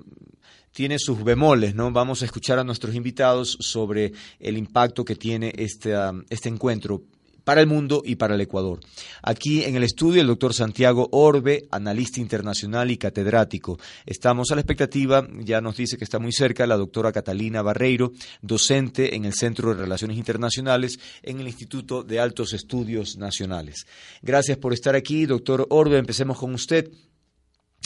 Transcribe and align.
tiene 0.78 1.00
sus 1.00 1.24
bemoles, 1.24 1.74
¿no? 1.74 1.90
Vamos 1.90 2.22
a 2.22 2.24
escuchar 2.24 2.60
a 2.60 2.62
nuestros 2.62 2.94
invitados 2.94 3.58
sobre 3.58 4.12
el 4.38 4.56
impacto 4.56 5.04
que 5.04 5.16
tiene 5.16 5.52
este, 5.56 5.98
um, 5.98 6.22
este 6.30 6.48
encuentro 6.48 7.02
para 7.42 7.60
el 7.60 7.66
mundo 7.66 8.00
y 8.04 8.14
para 8.14 8.36
el 8.36 8.40
Ecuador. 8.42 8.78
Aquí 9.20 9.64
en 9.64 9.74
el 9.74 9.82
estudio 9.82 10.20
el 10.20 10.28
doctor 10.28 10.54
Santiago 10.54 11.08
Orbe, 11.10 11.66
analista 11.72 12.20
internacional 12.20 12.92
y 12.92 12.96
catedrático. 12.96 13.76
Estamos 14.06 14.52
a 14.52 14.54
la 14.54 14.60
expectativa, 14.60 15.26
ya 15.40 15.60
nos 15.60 15.76
dice 15.76 15.98
que 15.98 16.04
está 16.04 16.20
muy 16.20 16.30
cerca, 16.30 16.64
la 16.64 16.76
doctora 16.76 17.10
Catalina 17.10 17.60
Barreiro, 17.60 18.12
docente 18.40 19.16
en 19.16 19.24
el 19.24 19.34
Centro 19.34 19.74
de 19.74 19.80
Relaciones 19.80 20.16
Internacionales 20.16 21.00
en 21.24 21.40
el 21.40 21.48
Instituto 21.48 22.04
de 22.04 22.20
Altos 22.20 22.52
Estudios 22.52 23.16
Nacionales. 23.16 23.84
Gracias 24.22 24.58
por 24.58 24.72
estar 24.72 24.94
aquí, 24.94 25.26
doctor 25.26 25.66
Orbe. 25.70 25.98
Empecemos 25.98 26.38
con 26.38 26.54
usted. 26.54 26.88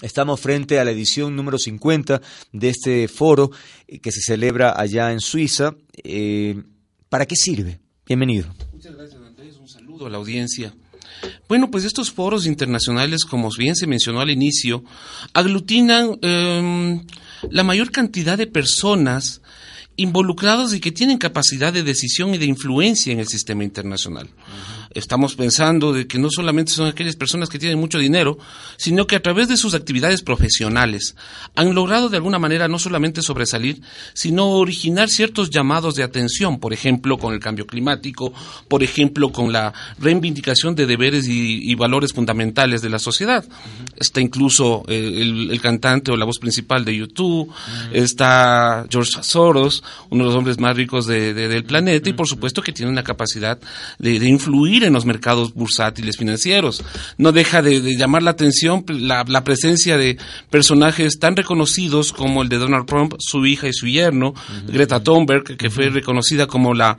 Estamos 0.02 0.40
frente 0.40 0.80
a 0.80 0.84
la 0.84 0.90
edición 0.90 1.36
número 1.36 1.58
50 1.58 2.20
de 2.52 2.68
este 2.68 3.06
foro 3.06 3.52
eh, 3.86 4.00
que 4.00 4.10
se 4.10 4.20
celebra 4.20 4.74
allá 4.76 5.12
en 5.12 5.20
Suiza. 5.20 5.76
Eh, 6.02 6.60
¿Para 7.08 7.24
qué 7.24 7.36
sirve? 7.36 7.78
Bienvenido. 8.04 8.52
Muchas 8.72 8.96
gracias, 8.96 9.22
Andrés. 9.22 9.56
Un 9.58 9.68
saludo 9.68 10.06
a 10.06 10.10
la 10.10 10.18
audiencia. 10.18 10.74
Bueno, 11.48 11.70
pues 11.70 11.84
estos 11.84 12.10
foros 12.10 12.46
internacionales, 12.46 13.24
como 13.24 13.48
bien 13.56 13.76
se 13.76 13.86
mencionó 13.86 14.20
al 14.20 14.30
inicio, 14.30 14.82
aglutinan 15.34 16.18
em, 16.20 17.06
la 17.48 17.62
mayor 17.62 17.92
cantidad 17.92 18.36
de 18.36 18.48
personas 18.48 19.40
involucrados 19.94 20.74
y 20.74 20.80
que 20.80 20.90
tienen 20.90 21.18
capacidad 21.18 21.72
de 21.72 21.84
decisión 21.84 22.34
y 22.34 22.38
de 22.38 22.46
influencia 22.46 23.12
en 23.12 23.20
el 23.20 23.28
sistema 23.28 23.62
internacional 23.62 24.28
estamos 24.94 25.34
pensando 25.34 25.92
de 25.92 26.06
que 26.06 26.18
no 26.18 26.28
solamente 26.30 26.72
son 26.72 26.86
aquellas 26.86 27.16
personas 27.16 27.48
que 27.48 27.58
tienen 27.58 27.78
mucho 27.78 27.98
dinero, 27.98 28.38
sino 28.76 29.06
que 29.06 29.16
a 29.16 29.22
través 29.22 29.48
de 29.48 29.56
sus 29.56 29.74
actividades 29.74 30.22
profesionales 30.22 31.16
han 31.54 31.74
logrado 31.74 32.08
de 32.08 32.16
alguna 32.16 32.38
manera 32.38 32.68
no 32.68 32.78
solamente 32.78 33.22
sobresalir, 33.22 33.80
sino 34.14 34.50
originar 34.50 35.08
ciertos 35.08 35.50
llamados 35.50 35.94
de 35.94 36.02
atención, 36.02 36.58
por 36.58 36.72
ejemplo, 36.72 37.18
con 37.18 37.34
el 37.34 37.40
cambio 37.40 37.66
climático, 37.66 38.32
por 38.68 38.82
ejemplo, 38.82 39.32
con 39.32 39.52
la 39.52 39.72
reivindicación 39.98 40.74
de 40.74 40.86
deberes 40.86 41.26
y, 41.28 41.72
valores 41.82 42.12
fundamentales 42.12 42.80
de 42.82 42.90
la 42.90 42.98
sociedad. 42.98 43.44
Está 43.96 44.20
incluso 44.20 44.84
eh, 44.86 45.48
el, 45.50 45.60
cantante 45.60 46.12
o 46.12 46.16
la 46.16 46.24
voz 46.24 46.38
principal 46.38 46.84
de 46.84 46.94
YouTube, 46.94 47.50
está 47.92 48.86
George 48.88 49.22
Soros, 49.22 49.82
uno 50.10 50.24
de 50.24 50.28
los 50.28 50.38
hombres 50.38 50.60
más 50.60 50.76
ricos 50.76 51.06
del 51.06 51.64
planeta, 51.64 52.08
y 52.08 52.12
por 52.12 52.28
supuesto 52.28 52.62
que 52.62 52.72
tiene 52.72 52.92
una 52.92 53.02
capacidad 53.02 53.58
de 53.98 54.28
influir 54.28 54.81
en 54.84 54.92
los 54.92 55.04
mercados 55.04 55.54
bursátiles 55.54 56.16
financieros. 56.16 56.84
No 57.18 57.32
deja 57.32 57.62
de, 57.62 57.96
llamar 57.96 58.22
la 58.22 58.32
atención 58.32 58.84
la, 58.88 59.24
presencia 59.44 59.96
de 59.96 60.18
personajes 60.50 61.18
tan 61.18 61.36
reconocidos 61.36 62.12
como 62.12 62.42
el 62.42 62.48
de 62.48 62.58
Donald 62.58 62.86
Trump, 62.86 63.14
su 63.18 63.44
hija 63.46 63.68
y 63.68 63.72
su 63.72 63.86
yerno, 63.86 64.34
Greta 64.68 65.02
Thunberg, 65.02 65.56
que 65.56 65.70
fue 65.70 65.88
reconocida 65.90 66.46
como 66.46 66.74
la 66.74 66.96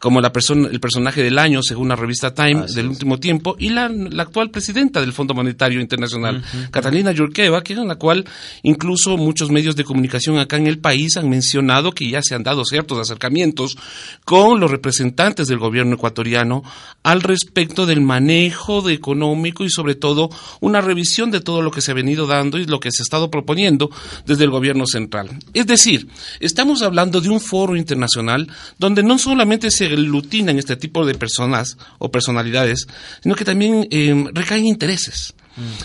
como 0.00 0.20
la 0.20 0.32
persona 0.32 0.68
el 0.70 0.80
personaje 0.80 1.22
del 1.22 1.38
año 1.38 1.62
según 1.62 1.88
la 1.88 1.96
revista 1.96 2.34
Time 2.34 2.66
del 2.74 2.88
último 2.88 3.18
tiempo 3.18 3.56
y 3.58 3.70
la, 3.70 3.90
actual 4.18 4.50
presidenta 4.50 5.00
del 5.00 5.12
Fondo 5.12 5.34
Monetario 5.34 5.80
Internacional, 5.80 6.42
Catalina 6.70 7.12
Yurkeva, 7.12 7.62
que 7.62 7.72
en 7.72 7.88
la 7.88 7.96
cual 7.96 8.24
incluso 8.62 9.16
muchos 9.16 9.50
medios 9.50 9.76
de 9.76 9.84
comunicación 9.84 10.38
acá 10.38 10.56
en 10.56 10.66
el 10.66 10.78
país 10.78 11.16
han 11.16 11.28
mencionado 11.28 11.92
que 11.92 12.08
ya 12.08 12.22
se 12.22 12.34
han 12.34 12.42
dado 12.42 12.64
ciertos 12.64 12.98
acercamientos 12.98 13.76
con 14.24 14.60
los 14.60 14.70
representantes 14.70 15.48
del 15.48 15.58
gobierno 15.58 15.94
ecuatoriano 15.94 16.62
al 17.02 17.22
respecto 17.26 17.86
del 17.86 18.00
manejo 18.00 18.88
económico 18.88 19.64
y 19.64 19.70
sobre 19.70 19.94
todo 19.94 20.30
una 20.60 20.80
revisión 20.80 21.30
de 21.30 21.40
todo 21.40 21.62
lo 21.62 21.70
que 21.70 21.80
se 21.80 21.90
ha 21.90 21.94
venido 21.94 22.26
dando 22.26 22.58
y 22.58 22.66
lo 22.66 22.80
que 22.80 22.90
se 22.90 23.02
ha 23.02 23.04
estado 23.04 23.30
proponiendo 23.30 23.90
desde 24.26 24.44
el 24.44 24.50
gobierno 24.50 24.86
central. 24.86 25.30
Es 25.54 25.66
decir, 25.66 26.08
estamos 26.40 26.82
hablando 26.82 27.20
de 27.20 27.28
un 27.28 27.40
foro 27.40 27.76
internacional 27.76 28.48
donde 28.78 29.02
no 29.02 29.18
solamente 29.18 29.70
se 29.70 29.86
aglutinan 29.86 30.58
este 30.58 30.76
tipo 30.76 31.06
de 31.06 31.14
personas 31.14 31.76
o 31.98 32.10
personalidades, 32.10 32.86
sino 33.22 33.34
que 33.34 33.44
también 33.44 33.86
eh, 33.90 34.24
recaen 34.32 34.66
intereses. 34.66 35.34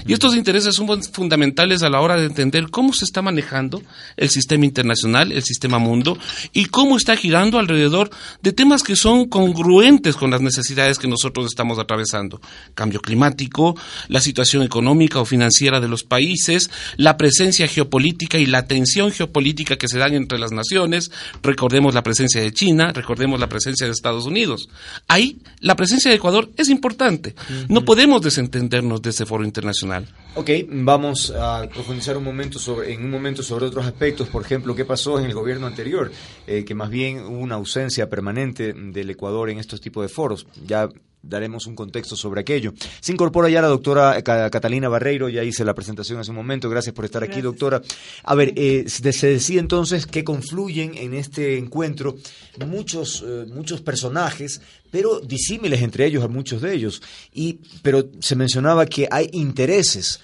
Y 0.05 0.13
estos 0.13 0.35
intereses 0.35 0.75
son 0.75 1.01
fundamentales 1.03 1.83
a 1.83 1.89
la 1.89 2.01
hora 2.01 2.17
de 2.17 2.25
entender 2.25 2.69
cómo 2.69 2.93
se 2.93 3.05
está 3.05 3.21
manejando 3.21 3.81
el 4.17 4.29
sistema 4.29 4.65
internacional, 4.65 5.31
el 5.31 5.43
sistema 5.43 5.79
mundo, 5.79 6.17
y 6.51 6.65
cómo 6.65 6.97
está 6.97 7.15
girando 7.15 7.57
alrededor 7.57 8.09
de 8.41 8.51
temas 8.51 8.83
que 8.83 8.95
son 8.95 9.29
congruentes 9.29 10.15
con 10.15 10.31
las 10.31 10.41
necesidades 10.41 10.99
que 10.99 11.07
nosotros 11.07 11.45
estamos 11.45 11.79
atravesando. 11.79 12.41
Cambio 12.75 13.01
climático, 13.01 13.77
la 14.09 14.19
situación 14.19 14.63
económica 14.63 15.19
o 15.19 15.25
financiera 15.25 15.79
de 15.79 15.87
los 15.87 16.03
países, 16.03 16.69
la 16.97 17.17
presencia 17.17 17.67
geopolítica 17.67 18.37
y 18.37 18.45
la 18.45 18.67
tensión 18.67 19.11
geopolítica 19.11 19.77
que 19.77 19.87
se 19.87 19.99
dan 19.99 20.13
entre 20.13 20.37
las 20.37 20.51
naciones. 20.51 21.11
Recordemos 21.41 21.93
la 21.93 22.03
presencia 22.03 22.41
de 22.41 22.51
China, 22.51 22.91
recordemos 22.91 23.39
la 23.39 23.47
presencia 23.47 23.85
de 23.85 23.93
Estados 23.93 24.25
Unidos. 24.25 24.69
Ahí 25.07 25.39
la 25.59 25.75
presencia 25.75 26.11
de 26.11 26.17
Ecuador 26.17 26.49
es 26.57 26.69
importante. 26.69 27.35
No 27.69 27.85
podemos 27.85 28.21
desentendernos 28.21 29.01
de 29.01 29.11
ese 29.11 29.25
foro 29.25 29.43
internacional 29.43 29.60
internacional. 29.61 30.07
Ok, 30.33 30.49
vamos 30.69 31.31
a 31.31 31.67
profundizar 31.67 32.17
un 32.17 32.23
momento 32.23 32.57
sobre, 32.57 32.93
en 32.93 33.03
un 33.03 33.11
momento 33.11 33.43
sobre 33.43 33.65
otros 33.65 33.85
aspectos, 33.85 34.29
por 34.29 34.43
ejemplo, 34.43 34.73
qué 34.75 34.85
pasó 34.85 35.19
en 35.19 35.25
el 35.25 35.33
gobierno 35.33 35.67
anterior, 35.67 36.11
eh, 36.47 36.63
que 36.63 36.73
más 36.73 36.89
bien 36.89 37.19
hubo 37.19 37.39
una 37.39 37.55
ausencia 37.55 38.09
permanente 38.09 38.73
del 38.73 39.09
Ecuador 39.09 39.49
en 39.49 39.59
estos 39.59 39.81
tipos 39.81 40.03
de 40.03 40.09
foros. 40.09 40.47
Ya 40.65 40.89
daremos 41.23 41.67
un 41.67 41.75
contexto 41.75 42.15
sobre 42.15 42.41
aquello. 42.41 42.73
Se 42.99 43.11
incorpora 43.11 43.49
ya 43.49 43.61
la 43.61 43.67
doctora 43.67 44.21
Catalina 44.23 44.89
Barreiro, 44.89 45.29
ya 45.29 45.43
hice 45.43 45.63
la 45.63 45.73
presentación 45.73 46.19
hace 46.19 46.31
un 46.31 46.37
momento, 46.37 46.69
gracias 46.69 46.93
por 46.95 47.05
estar 47.05 47.23
aquí, 47.23 47.41
doctora. 47.41 47.81
A 48.23 48.35
ver, 48.35 48.53
eh, 48.55 48.85
se 48.87 49.27
decía 49.27 49.59
entonces 49.59 50.05
que 50.05 50.23
confluyen 50.23 50.95
en 50.97 51.13
este 51.13 51.57
encuentro 51.57 52.17
muchos, 52.65 53.23
eh, 53.25 53.45
muchos 53.53 53.81
personajes, 53.81 54.61
pero 54.89 55.19
disímiles 55.19 55.81
entre 55.81 56.05
ellos 56.05 56.23
a 56.23 56.27
muchos 56.27 56.61
de 56.61 56.73
ellos, 56.73 57.01
y, 57.33 57.59
pero 57.81 58.09
se 58.19 58.35
mencionaba 58.35 58.85
que 58.85 59.07
hay 59.09 59.29
intereses 59.31 60.19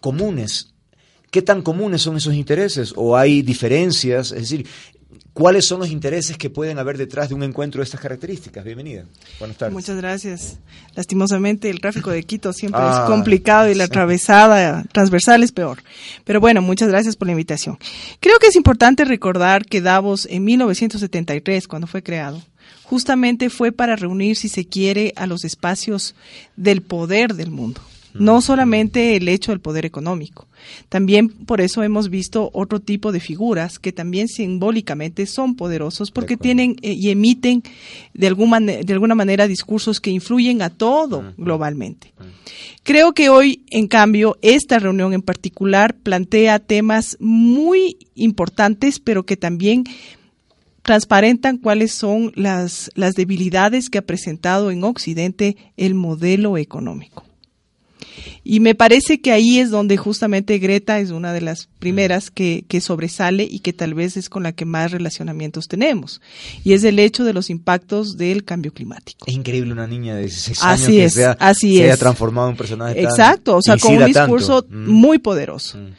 comunes 0.00 0.70
¿Qué 1.30 1.42
tan 1.42 1.62
comunes 1.62 2.02
son 2.02 2.16
esos 2.16 2.34
intereses? 2.34 2.92
¿O 2.96 3.16
hay 3.16 3.42
diferencias? 3.42 4.32
Es 4.32 4.50
decir, 4.50 4.66
¿Cuáles 5.32 5.64
son 5.64 5.80
los 5.80 5.90
intereses 5.90 6.36
que 6.36 6.50
pueden 6.50 6.78
haber 6.78 6.98
detrás 6.98 7.28
de 7.28 7.34
un 7.34 7.42
encuentro 7.42 7.80
de 7.80 7.84
estas 7.84 8.00
características? 8.00 8.64
Bienvenida. 8.64 9.06
Buenas 9.38 9.56
tardes. 9.56 9.72
Muchas 9.72 9.96
gracias. 9.96 10.58
Lastimosamente 10.94 11.70
el 11.70 11.80
tráfico 11.80 12.10
de 12.10 12.22
Quito 12.24 12.52
siempre 12.52 12.80
es 12.80 12.96
ah, 12.96 13.04
complicado 13.06 13.70
y 13.70 13.74
la 13.74 13.84
atravesada 13.84 14.84
transversal 14.92 15.42
es 15.42 15.52
peor. 15.52 15.82
Pero 16.24 16.40
bueno, 16.40 16.62
muchas 16.62 16.88
gracias 16.88 17.16
por 17.16 17.26
la 17.26 17.32
invitación. 17.32 17.78
Creo 18.20 18.38
que 18.38 18.48
es 18.48 18.56
importante 18.56 19.04
recordar 19.04 19.64
que 19.64 19.80
Davos 19.80 20.26
en 20.30 20.44
1973, 20.44 21.68
cuando 21.68 21.86
fue 21.86 22.02
creado, 22.02 22.42
justamente 22.84 23.50
fue 23.50 23.72
para 23.72 23.96
reunir, 23.96 24.36
si 24.36 24.48
se 24.48 24.66
quiere, 24.66 25.12
a 25.16 25.26
los 25.26 25.44
espacios 25.44 26.14
del 26.56 26.82
poder 26.82 27.34
del 27.34 27.50
mundo 27.50 27.80
no 28.14 28.40
solamente 28.40 29.16
el 29.16 29.28
hecho 29.28 29.52
del 29.52 29.60
poder 29.60 29.86
económico. 29.86 30.48
También 30.88 31.28
por 31.28 31.60
eso 31.60 31.82
hemos 31.82 32.10
visto 32.10 32.50
otro 32.52 32.80
tipo 32.80 33.12
de 33.12 33.20
figuras 33.20 33.78
que 33.78 33.92
también 33.92 34.28
simbólicamente 34.28 35.26
son 35.26 35.54
poderosos 35.54 36.10
porque 36.10 36.36
tienen 36.36 36.76
eh, 36.82 36.92
y 36.92 37.10
emiten 37.10 37.62
de, 38.14 38.26
alguna, 38.26 38.60
de 38.60 38.92
alguna 38.92 39.14
manera 39.14 39.48
discursos 39.48 40.00
que 40.00 40.10
influyen 40.10 40.62
a 40.62 40.70
todo 40.70 41.32
globalmente. 41.36 42.12
Creo 42.82 43.12
que 43.12 43.28
hoy, 43.28 43.64
en 43.70 43.88
cambio, 43.88 44.38
esta 44.42 44.78
reunión 44.78 45.12
en 45.12 45.22
particular 45.22 45.94
plantea 45.94 46.58
temas 46.58 47.16
muy 47.20 47.98
importantes, 48.14 48.98
pero 48.98 49.24
que 49.24 49.36
también 49.36 49.84
transparentan 50.82 51.58
cuáles 51.58 51.92
son 51.92 52.32
las, 52.34 52.90
las 52.94 53.14
debilidades 53.14 53.90
que 53.90 53.98
ha 53.98 54.02
presentado 54.02 54.70
en 54.70 54.82
Occidente 54.84 55.56
el 55.76 55.94
modelo 55.94 56.56
económico. 56.56 57.24
Y 58.44 58.60
me 58.60 58.74
parece 58.74 59.20
que 59.20 59.32
ahí 59.32 59.58
es 59.58 59.70
donde 59.70 59.96
justamente 59.96 60.58
Greta 60.58 60.98
es 60.98 61.10
una 61.10 61.32
de 61.32 61.40
las 61.40 61.68
primeras 61.78 62.30
que, 62.30 62.64
que, 62.68 62.80
sobresale 62.80 63.46
y 63.50 63.60
que 63.60 63.72
tal 63.72 63.94
vez 63.94 64.16
es 64.16 64.28
con 64.28 64.42
la 64.42 64.52
que 64.52 64.64
más 64.64 64.90
relacionamientos 64.90 65.68
tenemos. 65.68 66.20
Y 66.64 66.72
es 66.72 66.84
el 66.84 66.98
hecho 66.98 67.24
de 67.24 67.32
los 67.32 67.50
impactos 67.50 68.16
del 68.16 68.44
cambio 68.44 68.72
climático. 68.72 69.26
Es 69.26 69.34
increíble 69.34 69.72
una 69.72 69.86
niña 69.86 70.14
de 70.14 70.22
16 70.22 70.62
años 70.62 70.86
que 70.86 71.10
sea, 71.10 71.36
así 71.38 71.76
se 71.76 71.84
es. 71.84 71.92
haya 71.92 71.96
transformado 71.96 72.48
en 72.48 72.52
un 72.52 72.56
personaje 72.56 73.02
Exacto, 73.02 73.56
o 73.56 73.62
sea, 73.62 73.76
con 73.76 73.96
un 73.96 74.06
discurso 74.06 74.66
mm. 74.68 74.88
muy 74.88 75.18
poderoso. 75.18 75.78
Mm. 75.78 75.94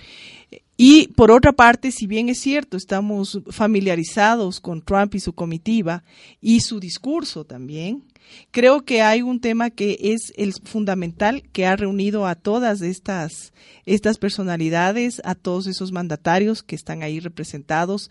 Y 0.84 1.10
por 1.10 1.30
otra 1.30 1.54
parte, 1.54 1.92
si 1.92 2.08
bien 2.08 2.28
es 2.28 2.40
cierto, 2.40 2.76
estamos 2.76 3.40
familiarizados 3.52 4.60
con 4.60 4.82
Trump 4.82 5.14
y 5.14 5.20
su 5.20 5.34
comitiva 5.34 6.04
y 6.42 6.62
su 6.62 6.80
discurso 6.80 7.46
también, 7.46 8.04
creo 8.50 8.84
que 8.84 9.04
hay 9.04 9.22
un 9.22 9.40
tema 9.40 9.70
que 9.70 10.00
es 10.02 10.34
el 10.38 10.54
fundamental 10.54 11.44
que 11.52 11.68
ha 11.68 11.76
reunido 11.76 12.26
a 12.26 12.34
todas 12.34 12.82
estas, 12.82 13.54
estas 13.86 14.18
personalidades, 14.18 15.22
a 15.24 15.36
todos 15.36 15.68
esos 15.68 15.92
mandatarios 15.92 16.64
que 16.64 16.76
están 16.76 17.04
ahí 17.04 17.20
representados, 17.20 18.10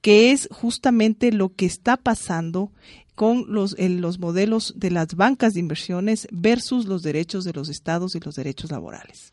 que 0.00 0.30
es 0.30 0.48
justamente 0.52 1.32
lo 1.32 1.52
que 1.52 1.66
está 1.66 1.96
pasando 1.96 2.70
con 3.16 3.46
los, 3.48 3.74
los 3.76 4.20
modelos 4.20 4.74
de 4.76 4.92
las 4.92 5.16
bancas 5.16 5.54
de 5.54 5.60
inversiones 5.60 6.28
versus 6.30 6.86
los 6.86 7.02
derechos 7.02 7.42
de 7.42 7.52
los 7.52 7.68
estados 7.68 8.14
y 8.14 8.20
los 8.20 8.36
derechos 8.36 8.70
laborales. 8.70 9.32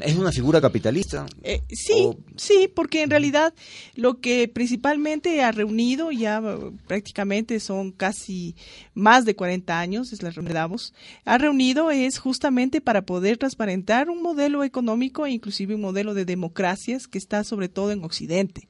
¿Es 0.00 0.16
una 0.16 0.32
figura 0.32 0.62
capitalista? 0.62 1.26
Eh, 1.42 1.60
sí, 1.68 2.08
sí, 2.36 2.70
porque 2.74 3.02
en 3.02 3.10
realidad 3.10 3.52
lo 3.94 4.18
que 4.18 4.48
principalmente 4.48 5.42
ha 5.42 5.52
reunido, 5.52 6.10
ya 6.10 6.42
prácticamente 6.86 7.60
son 7.60 7.92
casi 7.92 8.56
más 8.94 9.26
de 9.26 9.36
40 9.36 9.78
años, 9.78 10.14
es 10.14 10.22
la 10.22 10.30
reunión 10.30 10.48
de 10.48 10.58
Davos, 10.58 10.94
ha 11.26 11.36
reunido 11.36 11.90
es 11.90 12.18
justamente 12.18 12.80
para 12.80 13.02
poder 13.02 13.36
transparentar 13.36 14.08
un 14.08 14.22
modelo 14.22 14.64
económico 14.64 15.26
e 15.26 15.32
inclusive 15.32 15.74
un 15.74 15.82
modelo 15.82 16.14
de 16.14 16.24
democracias 16.24 17.06
que 17.06 17.18
está 17.18 17.44
sobre 17.44 17.68
todo 17.68 17.92
en 17.92 18.04
Occidente. 18.04 18.68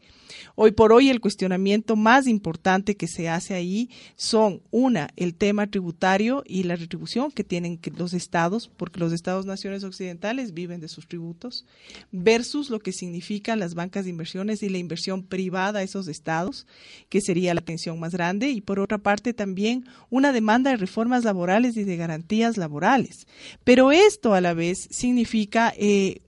Hoy 0.54 0.72
por 0.72 0.92
hoy 0.92 1.08
el 1.10 1.20
cuestionamiento 1.20 1.96
más 1.96 2.26
importante 2.26 2.96
que 2.96 3.06
se 3.06 3.28
hace 3.28 3.54
ahí 3.54 3.90
son, 4.16 4.62
una, 4.70 5.08
el 5.16 5.34
tema 5.34 5.66
tributario 5.68 6.42
y 6.46 6.64
la 6.64 6.76
retribución 6.76 7.30
que 7.30 7.44
tienen 7.44 7.80
los 7.96 8.12
estados, 8.14 8.68
porque 8.76 9.00
los 9.00 9.12
estados 9.12 9.46
naciones 9.46 9.84
occidentales 9.84 10.54
viven 10.54 10.80
de 10.80 10.87
sus 10.88 11.06
tributos, 11.06 11.64
versus 12.12 12.70
lo 12.70 12.80
que 12.80 12.92
significan 12.92 13.58
las 13.58 13.74
bancas 13.74 14.04
de 14.04 14.10
inversiones 14.10 14.62
y 14.62 14.68
la 14.68 14.78
inversión 14.78 15.22
privada 15.22 15.80
a 15.80 15.82
esos 15.82 16.08
estados, 16.08 16.66
que 17.08 17.20
sería 17.20 17.54
la 17.54 17.60
pensión 17.60 17.98
más 18.00 18.12
grande, 18.12 18.50
y 18.50 18.60
por 18.60 18.80
otra 18.80 18.98
parte 18.98 19.32
también 19.32 19.84
una 20.10 20.32
demanda 20.32 20.70
de 20.70 20.76
reformas 20.76 21.24
laborales 21.24 21.76
y 21.76 21.84
de 21.84 21.96
garantías 21.96 22.56
laborales. 22.56 23.26
Pero 23.64 23.92
esto 23.92 24.34
a 24.34 24.40
la 24.40 24.54
vez 24.54 24.88
significa 24.90 25.72
eh, 25.76 26.22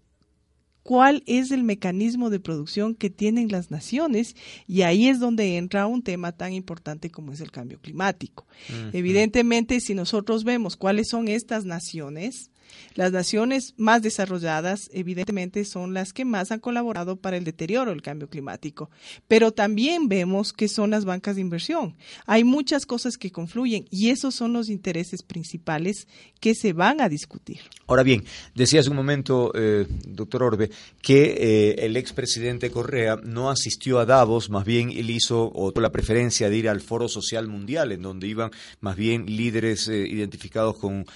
cuál 0.82 1.22
es 1.26 1.50
el 1.50 1.62
mecanismo 1.62 2.30
de 2.30 2.40
producción 2.40 2.94
que 2.94 3.10
tienen 3.10 3.48
las 3.48 3.70
naciones 3.70 4.34
y 4.66 4.82
ahí 4.82 5.08
es 5.08 5.20
donde 5.20 5.56
entra 5.56 5.86
un 5.86 6.02
tema 6.02 6.32
tan 6.32 6.52
importante 6.52 7.10
como 7.10 7.32
es 7.32 7.40
el 7.40 7.50
cambio 7.50 7.78
climático. 7.80 8.46
Evidentemente, 8.92 9.80
si 9.80 9.94
nosotros 9.94 10.44
vemos 10.44 10.76
cuáles 10.76 11.08
son 11.08 11.28
estas 11.28 11.64
naciones, 11.64 12.50
las 12.94 13.12
naciones 13.12 13.74
más 13.76 14.02
desarrolladas, 14.02 14.90
evidentemente, 14.92 15.64
son 15.64 15.94
las 15.94 16.12
que 16.12 16.24
más 16.24 16.50
han 16.52 16.60
colaborado 16.60 17.16
para 17.16 17.36
el 17.36 17.44
deterioro 17.44 17.90
del 17.90 18.02
cambio 18.02 18.28
climático, 18.28 18.90
pero 19.28 19.52
también 19.52 20.08
vemos 20.08 20.52
que 20.52 20.68
son 20.68 20.90
las 20.90 21.04
bancas 21.04 21.36
de 21.36 21.42
inversión. 21.42 21.96
Hay 22.26 22.44
muchas 22.44 22.86
cosas 22.86 23.16
que 23.16 23.30
confluyen 23.30 23.86
y 23.90 24.10
esos 24.10 24.34
son 24.34 24.52
los 24.52 24.68
intereses 24.68 25.22
principales 25.22 26.08
que 26.40 26.54
se 26.54 26.72
van 26.72 27.00
a 27.00 27.08
discutir. 27.08 27.60
Ahora 27.86 28.02
bien, 28.02 28.24
decía 28.54 28.80
hace 28.80 28.90
un 28.90 28.96
momento, 28.96 29.52
eh, 29.54 29.86
doctor 30.06 30.42
Orbe, 30.42 30.70
que 31.02 31.36
eh, 31.38 31.86
el 31.86 31.96
expresidente 31.96 32.70
Correa 32.70 33.16
no 33.22 33.50
asistió 33.50 33.98
a 33.98 34.06
Davos, 34.06 34.50
más 34.50 34.64
bien 34.64 34.90
él 34.90 35.10
hizo 35.10 35.50
o 35.54 35.72
la 35.80 35.90
preferencia 35.90 36.50
de 36.50 36.56
ir 36.56 36.68
al 36.68 36.80
Foro 36.80 37.08
Social 37.08 37.48
Mundial, 37.48 37.92
en 37.92 38.02
donde 38.02 38.28
iban 38.28 38.50
más 38.80 38.96
bien 38.96 39.26
líderes 39.26 39.88
eh, 39.88 40.06
identificados 40.06 40.76
con, 40.76 41.06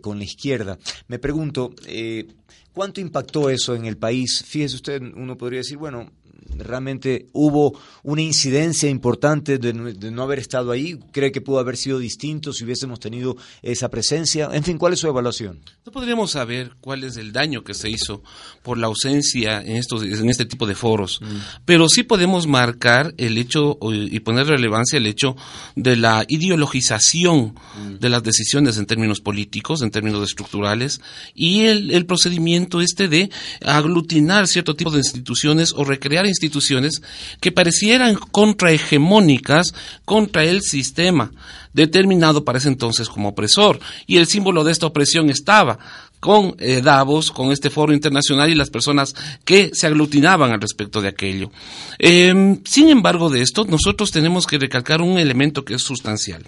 con 0.00 0.18
la 0.18 0.24
izquierda. 0.24 0.78
Me 1.06 1.18
pregunto, 1.18 1.74
eh, 1.86 2.26
¿cuánto 2.72 3.00
impactó 3.00 3.50
eso 3.50 3.74
en 3.74 3.86
el 3.86 3.96
país? 3.96 4.42
Fíjese 4.44 4.76
usted, 4.76 5.02
uno 5.02 5.38
podría 5.38 5.60
decir, 5.60 5.78
bueno, 5.78 6.10
realmente 6.58 7.26
hubo 7.32 7.78
una 8.02 8.22
incidencia 8.22 8.88
importante 8.88 9.58
de, 9.58 9.72
no 9.72 10.22
haber 10.22 10.38
estado 10.38 10.72
ahí? 10.72 10.98
¿Cree 11.12 11.32
que 11.32 11.40
pudo 11.40 11.58
haber 11.58 11.76
sido 11.76 11.98
distinto 11.98 12.52
si 12.52 12.64
hubiésemos 12.64 13.00
tenido 13.00 13.36
esa 13.62 13.88
presencia? 13.88 14.50
En 14.52 14.64
fin, 14.64 14.78
¿cuál 14.78 14.92
es 14.92 15.00
su 15.00 15.08
evaluación? 15.08 15.60
No 15.86 15.92
podríamos 15.92 16.32
saber 16.32 16.72
cuál 16.80 17.04
es 17.04 17.16
el 17.16 17.32
daño 17.32 17.64
que 17.64 17.74
se 17.74 17.88
hizo 17.88 18.22
por 18.62 18.78
la 18.78 18.88
ausencia 18.88 19.60
en, 19.60 19.76
estos, 19.76 20.02
en 20.02 20.28
este 20.28 20.44
tipo 20.44 20.66
de 20.66 20.74
foros, 20.74 21.20
mm. 21.20 21.64
pero 21.64 21.88
sí 21.88 22.02
podemos 22.02 22.46
marcar 22.46 23.14
el 23.16 23.38
hecho 23.38 23.78
y 23.82 24.20
poner 24.20 24.46
relevancia 24.46 24.98
el 24.98 25.06
hecho 25.06 25.36
de 25.76 25.96
la 25.96 26.24
ideologización 26.28 27.54
mm. 27.54 27.94
de 28.00 28.08
las 28.08 28.22
decisiones 28.22 28.78
en 28.78 28.86
términos 28.86 29.20
políticos, 29.20 29.82
en 29.82 29.90
términos 29.90 30.22
estructurales, 30.28 31.00
y 31.34 31.62
el, 31.62 31.90
el 31.92 32.06
procedimiento 32.06 32.80
este 32.80 33.08
de 33.08 33.30
aglutinar 33.64 34.46
cierto 34.48 34.74
tipo 34.74 34.90
de 34.90 34.98
instituciones 34.98 35.72
o 35.76 35.84
recrear 35.84 36.26
instituciones 36.26 36.47
instituciones 36.48 37.02
que 37.40 37.52
parecieran 37.52 38.14
contrahegemónicas 38.16 39.74
contra 40.04 40.44
el 40.44 40.62
sistema, 40.62 41.30
determinado 41.72 42.44
para 42.44 42.58
ese 42.58 42.68
entonces 42.68 43.08
como 43.08 43.28
opresor. 43.28 43.78
Y 44.06 44.16
el 44.16 44.26
símbolo 44.26 44.64
de 44.64 44.72
esta 44.72 44.86
opresión 44.86 45.30
estaba 45.30 45.78
con 46.20 46.56
eh, 46.58 46.80
Davos, 46.82 47.30
con 47.30 47.52
este 47.52 47.70
foro 47.70 47.92
internacional 47.92 48.50
y 48.50 48.54
las 48.54 48.70
personas 48.70 49.14
que 49.44 49.70
se 49.72 49.86
aglutinaban 49.86 50.50
al 50.50 50.60
respecto 50.60 51.00
de 51.00 51.08
aquello. 51.08 51.50
Em, 51.98 52.60
sin 52.64 52.88
embargo 52.88 53.30
de 53.30 53.42
esto, 53.42 53.64
nosotros 53.64 54.10
tenemos 54.10 54.46
que 54.46 54.58
recalcar 54.58 55.00
un 55.00 55.18
elemento 55.18 55.64
que 55.64 55.74
es 55.74 55.82
sustancial. 55.82 56.44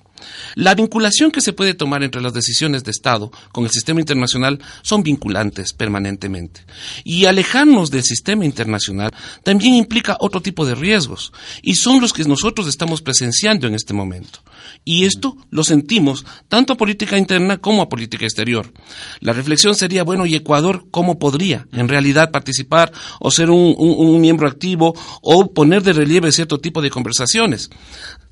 La 0.55 0.75
vinculación 0.75 1.31
que 1.31 1.41
se 1.41 1.53
puede 1.53 1.75
tomar 1.75 2.03
entre 2.03 2.21
las 2.21 2.33
decisiones 2.33 2.85
de 2.85 2.91
Estado 2.91 3.31
con 3.53 3.65
el 3.65 3.71
sistema 3.71 4.01
internacional 4.01 4.61
son 4.83 5.03
vinculantes 5.03 5.73
permanentemente. 5.73 6.63
Y 7.05 7.27
alejarnos 7.27 7.91
del 7.91 8.03
sistema 8.03 8.45
internacional 8.45 9.13
también 9.45 9.75
implica 9.75 10.17
otro 10.21 10.43
tipo 10.43 10.67
de 10.67 10.75
riesgos, 10.75 11.33
y 11.63 11.75
son 11.77 12.01
los 12.01 12.13
que 12.13 12.25
nosotros 12.25 12.67
estamos 12.69 13.03
presenciando 13.03 13.67
en 13.67 13.75
este 13.75 13.95
momento. 13.95 14.41
Y 14.85 15.05
esto 15.05 15.37
lo 15.51 15.65
sentimos 15.65 16.25
tanto 16.49 16.73
a 16.73 16.77
política 16.77 17.17
interna 17.17 17.59
como 17.59 17.83
a 17.83 17.89
política 17.89 18.25
exterior. 18.25 18.73
La 19.21 19.33
reflexión 19.33 19.60
sería, 19.75 20.05
bueno, 20.05 20.27
¿y 20.27 20.35
Ecuador 20.35 20.85
cómo 20.91 21.19
podría 21.19 21.67
en 21.73 21.89
realidad 21.89 22.31
participar 22.31 22.93
o 23.21 23.31
ser 23.31 23.51
un, 23.51 24.21
miembro 24.21 24.49
activo 24.49 24.95
o 25.23 25.53
poner 25.53 25.83
de 25.83 25.93
relieve 25.93 26.33
cierto 26.33 26.59
tipo 26.59 26.83
de 26.83 26.91
conversaciones? 26.91 27.71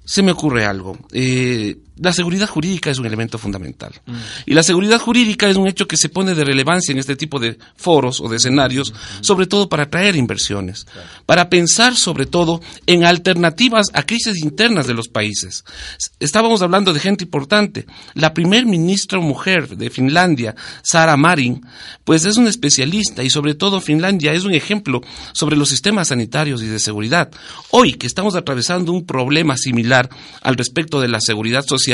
se 0.09 0.23
me 0.23 0.33
ocurre 0.33 0.65
algo. 0.65 0.97
Eh, 1.13 1.77
la 2.01 2.13
seguridad 2.13 2.49
jurídica 2.49 2.91
es 2.91 2.99
un 2.99 3.07
elemento 3.07 3.39
fundamental. 3.39 3.93
Mm. 4.07 4.15
Y 4.47 4.55
la 4.55 4.63
seguridad 4.63 5.01
jurídica 5.01 5.49
es 5.49 5.57
un 5.57 5.69
hecho 5.69 5.87
que 5.87 5.97
se 5.97 6.09
pone 6.09 6.35
de 6.35 6.45
relevancia 6.45 6.93
en 6.93 6.99
este 6.99 7.17
tipo 7.17 7.39
de 7.39 7.59
foros 7.77 8.21
o 8.21 8.29
de 8.29 8.37
escenarios, 8.37 8.93
mm. 8.93 9.23
sobre 9.23 9.47
todo 9.47 9.69
para 9.69 9.85
atraer 9.85 10.17
inversiones, 10.17 10.87
para 11.27 11.49
pensar 11.49 11.97
sobre 11.97 12.27
todo 12.27 12.61
en 12.87 13.05
alternativas 13.05 13.89
a 13.93 14.05
crisis 14.05 14.43
internas 14.43 14.87
de 14.87 14.95
los 14.95 15.09
países. 15.09 15.65
Estábamos 16.21 16.63
hablando 16.63 16.93
de 16.93 17.01
gente 17.01 17.25
importante. 17.25 17.87
La 18.15 18.35
primer 18.35 18.67
ministra 18.67 19.19
mujer 19.21 19.77
de 19.77 19.91
Finlandia, 19.91 20.55
Sara 20.83 21.17
Marin, 21.17 21.65
pues 22.05 22.25
es 22.25 22.37
una 22.37 22.51
especialista 22.51 23.23
y 23.23 23.31
sobre 23.31 23.55
todo 23.55 23.81
Finlandia 23.81 24.33
es 24.33 24.45
un 24.45 24.55
ejemplo 24.55 25.01
sobre 25.33 25.57
los 25.57 25.69
sistemas 25.69 26.09
sanitarios 26.09 26.63
y 26.63 26.67
de 26.67 26.79
seguridad. 26.79 27.31
Hoy 27.71 27.95
que 27.95 28.07
estamos 28.07 28.35
atravesando 28.37 28.93
un 28.93 29.07
problema 29.07 29.57
similar 29.57 30.09
al 30.43 30.57
respecto 30.57 31.01
de 31.01 31.09
la 31.09 31.21
seguridad 31.21 31.65
social, 31.67 31.88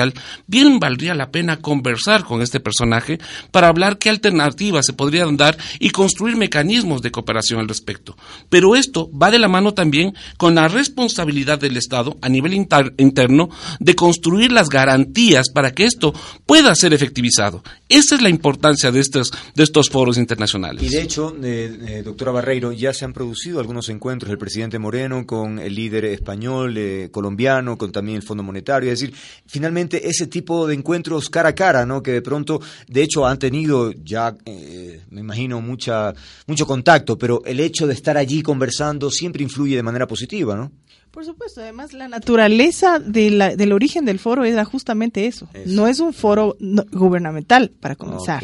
bien 0.46 0.78
valdría 0.78 1.14
la 1.14 1.30
pena 1.30 1.58
conversar 1.58 2.24
con 2.24 2.42
este 2.42 2.60
personaje 2.60 3.18
para 3.50 3.68
hablar 3.68 3.98
qué 3.98 4.10
alternativas 4.10 4.86
se 4.86 4.92
podrían 4.92 5.36
dar 5.36 5.56
y 5.78 5.90
construir 5.90 6.36
mecanismos 6.36 7.02
de 7.02 7.10
cooperación 7.10 7.60
al 7.60 7.68
respecto. 7.68 8.16
Pero 8.48 8.76
esto 8.76 9.10
va 9.10 9.30
de 9.30 9.38
la 9.38 9.48
mano 9.48 9.74
también 9.74 10.14
con 10.36 10.54
la 10.54 10.68
responsabilidad 10.68 11.58
del 11.58 11.76
Estado 11.76 12.16
a 12.20 12.28
nivel 12.28 12.54
interno 12.54 13.48
de 13.80 13.94
construir 13.94 14.52
las 14.52 14.68
garantías 14.68 15.50
para 15.50 15.72
que 15.72 15.84
esto 15.84 16.12
pueda 16.46 16.74
ser 16.74 16.92
efectivizado. 16.94 17.62
Esa 17.88 18.14
es 18.14 18.22
la 18.22 18.28
importancia 18.28 18.90
de 18.90 19.00
estos, 19.00 19.32
de 19.54 19.62
estos 19.62 19.90
foros 19.90 20.18
internacionales. 20.18 20.82
Y 20.82 20.88
de 20.88 21.02
hecho, 21.02 21.36
eh, 21.42 21.78
eh, 21.86 22.02
doctora 22.04 22.32
Barreiro, 22.32 22.72
ya 22.72 22.92
se 22.92 23.04
han 23.04 23.12
producido 23.12 23.60
algunos 23.60 23.88
encuentros 23.88 24.28
del 24.28 24.38
presidente 24.38 24.78
Moreno 24.78 25.26
con 25.26 25.58
el 25.58 25.74
líder 25.74 26.06
español, 26.06 26.76
eh, 26.76 27.08
colombiano, 27.10 27.76
con 27.78 27.92
también 27.92 28.16
el 28.16 28.22
Fondo 28.22 28.42
Monetario. 28.42 28.90
Es 28.90 29.00
decir, 29.00 29.14
finalmente 29.46 29.83
ese 29.92 30.26
tipo 30.26 30.66
de 30.66 30.74
encuentros 30.74 31.30
cara 31.30 31.50
a 31.50 31.54
cara, 31.54 31.86
¿no? 31.86 32.02
Que 32.02 32.12
de 32.12 32.22
pronto, 32.22 32.60
de 32.88 33.02
hecho, 33.02 33.26
han 33.26 33.38
tenido 33.38 33.92
ya, 33.92 34.36
me 35.10 35.20
imagino, 35.20 35.60
mucha, 35.60 36.14
mucho 36.46 36.66
contacto, 36.66 37.16
pero 37.18 37.42
el 37.44 37.60
hecho 37.60 37.86
de 37.86 37.94
estar 37.94 38.16
allí 38.16 38.42
conversando 38.42 39.10
siempre 39.10 39.42
influye 39.42 39.76
de 39.76 39.82
manera 39.82 40.06
positiva, 40.06 40.56
¿no? 40.56 40.72
Por 41.10 41.24
supuesto, 41.24 41.60
además 41.60 41.92
la 41.92 42.08
naturaleza 42.08 42.98
del 42.98 43.72
origen 43.72 44.04
del 44.04 44.18
foro 44.18 44.44
era 44.44 44.64
justamente 44.64 45.26
eso. 45.26 45.48
No 45.66 45.86
es 45.86 46.00
un 46.00 46.12
foro 46.12 46.56
gubernamental, 46.90 47.70
para 47.78 47.94
comenzar. 47.94 48.42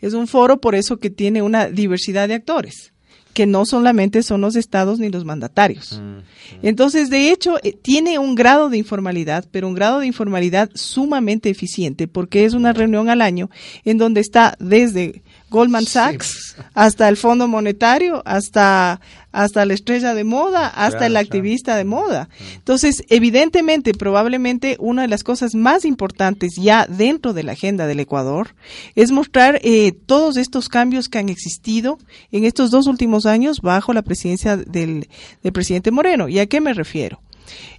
Es 0.00 0.12
un 0.12 0.28
foro 0.28 0.60
por 0.60 0.76
eso 0.76 0.98
que 0.98 1.10
tiene 1.10 1.42
una 1.42 1.68
diversidad 1.68 2.28
de 2.28 2.34
actores 2.34 2.92
que 3.36 3.44
no 3.44 3.66
solamente 3.66 4.22
son 4.22 4.40
los 4.40 4.56
estados 4.56 4.98
ni 4.98 5.10
los 5.10 5.26
mandatarios. 5.26 6.00
Mm. 6.00 6.66
Entonces, 6.66 7.10
de 7.10 7.30
hecho, 7.30 7.58
eh, 7.62 7.74
tiene 7.74 8.18
un 8.18 8.34
grado 8.34 8.70
de 8.70 8.78
informalidad, 8.78 9.44
pero 9.50 9.68
un 9.68 9.74
grado 9.74 9.98
de 9.98 10.06
informalidad 10.06 10.70
sumamente 10.72 11.50
eficiente, 11.50 12.08
porque 12.08 12.46
es 12.46 12.54
una 12.54 12.72
reunión 12.72 13.10
al 13.10 13.20
año 13.20 13.50
en 13.84 13.98
donde 13.98 14.22
está 14.22 14.56
desde 14.58 15.22
Goldman 15.50 15.84
Sachs, 15.84 16.56
hasta 16.72 17.10
el 17.10 17.18
Fondo 17.18 17.46
Monetario, 17.46 18.22
hasta, 18.24 19.02
hasta 19.36 19.66
la 19.66 19.74
estrella 19.74 20.14
de 20.14 20.24
moda, 20.24 20.66
hasta 20.66 21.04
el 21.04 21.16
activista 21.18 21.76
de 21.76 21.84
moda. 21.84 22.30
Entonces, 22.54 23.04
evidentemente, 23.10 23.92
probablemente 23.92 24.76
una 24.80 25.02
de 25.02 25.08
las 25.08 25.24
cosas 25.24 25.54
más 25.54 25.84
importantes 25.84 26.54
ya 26.56 26.86
dentro 26.86 27.34
de 27.34 27.42
la 27.42 27.52
agenda 27.52 27.86
del 27.86 28.00
Ecuador 28.00 28.54
es 28.94 29.10
mostrar 29.10 29.60
eh, 29.62 29.92
todos 29.92 30.38
estos 30.38 30.70
cambios 30.70 31.10
que 31.10 31.18
han 31.18 31.28
existido 31.28 31.98
en 32.32 32.46
estos 32.46 32.70
dos 32.70 32.86
últimos 32.86 33.26
años 33.26 33.60
bajo 33.60 33.92
la 33.92 34.00
presidencia 34.00 34.56
del, 34.56 35.06
del 35.42 35.52
presidente 35.52 35.90
Moreno. 35.90 36.28
¿Y 36.28 36.38
a 36.38 36.46
qué 36.46 36.62
me 36.62 36.72
refiero? 36.72 37.20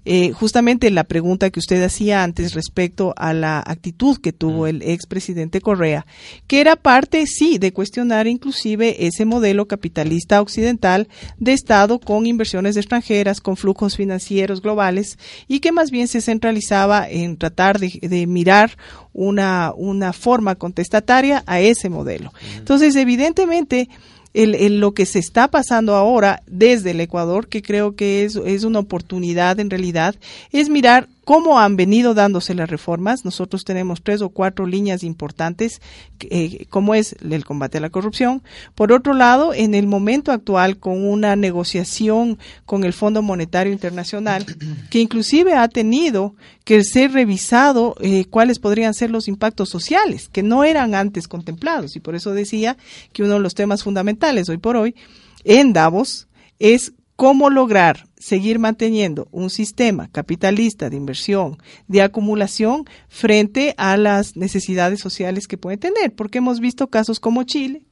Eh, 0.05 0.31
justamente 0.31 0.89
la 0.91 1.03
pregunta 1.03 1.49
que 1.49 1.59
usted 1.59 1.83
hacía 1.83 2.23
antes 2.23 2.53
respecto 2.53 3.13
a 3.17 3.33
la 3.33 3.59
actitud 3.59 4.17
que 4.17 4.33
tuvo 4.33 4.63
mm. 4.63 4.67
el 4.67 4.81
expresidente 4.83 5.61
Correa, 5.61 6.05
que 6.47 6.61
era 6.61 6.75
parte, 6.75 7.25
sí, 7.27 7.57
de 7.57 7.73
cuestionar 7.73 8.27
inclusive 8.27 9.05
ese 9.07 9.25
modelo 9.25 9.67
capitalista 9.67 10.41
occidental 10.41 11.07
de 11.37 11.53
Estado 11.53 11.99
con 11.99 12.25
inversiones 12.25 12.77
extranjeras, 12.77 13.41
con 13.41 13.57
flujos 13.57 13.95
financieros 13.95 14.61
globales 14.61 15.17
y 15.47 15.59
que 15.59 15.71
más 15.71 15.91
bien 15.91 16.07
se 16.07 16.21
centralizaba 16.21 17.09
en 17.09 17.37
tratar 17.37 17.79
de, 17.79 17.99
de 18.01 18.27
mirar 18.27 18.77
una, 19.13 19.73
una 19.75 20.13
forma 20.13 20.55
contestataria 20.55 21.43
a 21.47 21.59
ese 21.59 21.89
modelo. 21.89 22.31
Entonces, 22.55 22.95
evidentemente, 22.95 23.89
el, 24.33 24.79
lo 24.79 24.93
que 24.93 25.05
se 25.05 25.19
está 25.19 25.49
pasando 25.49 25.95
ahora 25.95 26.41
desde 26.47 26.91
el 26.91 27.01
Ecuador, 27.01 27.47
que 27.47 27.61
creo 27.61 27.95
que 27.95 28.23
es, 28.23 28.35
es 28.35 28.63
una 28.63 28.79
oportunidad 28.79 29.59
en 29.59 29.69
realidad, 29.69 30.15
es 30.51 30.69
mirar 30.69 31.07
cómo 31.27 31.59
han 31.59 31.75
venido 31.75 32.13
dándose 32.13 32.53
las 32.53 32.69
reformas. 32.69 33.25
Nosotros 33.25 33.65
tenemos 33.65 34.01
tres 34.01 34.21
o 34.21 34.29
cuatro 34.29 34.65
líneas 34.65 35.03
importantes, 35.03 35.81
eh, 36.21 36.67
como 36.69 36.95
es 36.95 37.17
el 37.19 37.43
combate 37.43 37.79
a 37.79 37.81
la 37.81 37.89
corrupción. 37.89 38.41
Por 38.75 38.93
otro 38.93 39.13
lado, 39.13 39.53
en 39.53 39.75
el 39.75 39.87
momento 39.87 40.31
actual, 40.31 40.77
con 40.77 41.05
una 41.05 41.35
negociación 41.35 42.39
con 42.65 42.85
el 42.85 42.93
Fondo 42.93 43.21
Monetario 43.21 43.73
Internacional, 43.73 44.45
que 44.89 45.01
inclusive 45.01 45.53
ha 45.53 45.67
tenido 45.67 46.33
que 46.63 46.81
ser 46.85 47.11
revisado 47.11 47.95
eh, 47.99 48.23
cuáles 48.29 48.59
podrían 48.59 48.93
ser 48.93 49.11
los 49.11 49.27
impactos 49.27 49.67
sociales, 49.67 50.29
que 50.29 50.43
no 50.43 50.63
eran 50.63 50.95
antes 50.95 51.27
contemplados. 51.27 51.97
Y 51.97 51.99
por 51.99 52.15
eso 52.15 52.31
decía 52.31 52.77
que 53.11 53.23
uno 53.23 53.33
de 53.33 53.41
los 53.41 53.53
temas 53.53 53.83
fundamentales 53.83 54.47
hoy 54.47 54.59
por 54.59 54.77
hoy 54.77 54.95
en 55.43 55.73
Davos 55.73 56.29
es 56.57 56.93
cómo 57.17 57.49
lograr 57.49 58.06
seguir 58.19 58.59
manteniendo 58.59 59.27
un 59.31 59.49
sistema 59.49 60.09
capitalista 60.11 60.89
de 60.89 60.97
inversión, 60.97 61.57
de 61.87 62.01
acumulación, 62.01 62.85
frente 63.07 63.73
a 63.77 63.97
las 63.97 64.35
necesidades 64.35 64.99
sociales 64.99 65.47
que 65.47 65.57
puede 65.57 65.77
tener, 65.77 66.13
porque 66.13 66.39
hemos 66.39 66.59
visto 66.59 66.87
casos 66.87 67.19
como 67.19 67.43
Chile, 67.43 67.83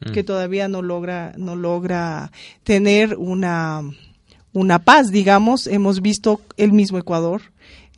mm. 0.00 0.12
que 0.12 0.24
todavía 0.24 0.68
no 0.68 0.82
logra, 0.82 1.32
no 1.36 1.56
logra 1.56 2.30
tener 2.62 3.16
una, 3.16 3.82
una 4.52 4.78
paz, 4.80 5.10
digamos, 5.10 5.66
hemos 5.66 6.00
visto 6.00 6.40
el 6.56 6.72
mismo 6.72 6.98
Ecuador, 6.98 7.42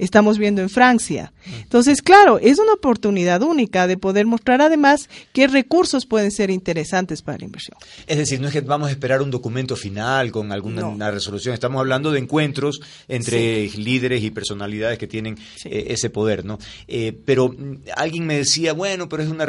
estamos 0.05 0.39
viendo 0.39 0.61
en 0.63 0.69
Francia. 0.69 1.33
Entonces, 1.47 2.03
claro, 2.03 2.39
es 2.39 2.59
una 2.59 2.73
oportunidad 2.73 3.43
única 3.43 3.87
de 3.87 3.97
poder 3.97 4.27
mostrar 4.27 4.61
además 4.61 5.09
qué 5.33 5.47
recursos 5.47 6.07
pueden 6.07 6.31
ser 6.31 6.51
interesantes 6.51 7.23
para 7.23 7.39
la 7.39 7.45
inversión. 7.45 7.77
Es 8.07 8.19
decir, 8.19 8.41
no 8.41 8.49
es 8.49 8.53
que 8.53 8.61
vamos 8.61 8.89
a 8.89 8.91
esperar 8.91 9.23
un 9.23 9.31
documento 9.31 9.77
final 9.77 10.31
con 10.33 10.53
alguna 10.53 11.11
resolución, 11.11 11.55
estamos 11.55 11.81
hablando 11.81 12.11
de 12.11 12.19
encuentros 12.19 12.81
entre 13.09 13.69
líderes 13.71 14.23
y 14.23 14.31
personalidades 14.31 14.99
que 14.99 15.07
tienen 15.07 15.39
eh, 15.65 15.87
ese 15.89 16.11
poder, 16.11 16.45
¿no? 16.45 16.59
Eh, 16.89 17.17
pero 17.25 17.49
mm, 17.49 17.79
alguien 17.97 18.27
me 18.27 18.37
decía, 18.37 18.73
bueno, 18.73 19.09
pero 19.09 19.23
es 19.23 19.29
una, 19.29 19.47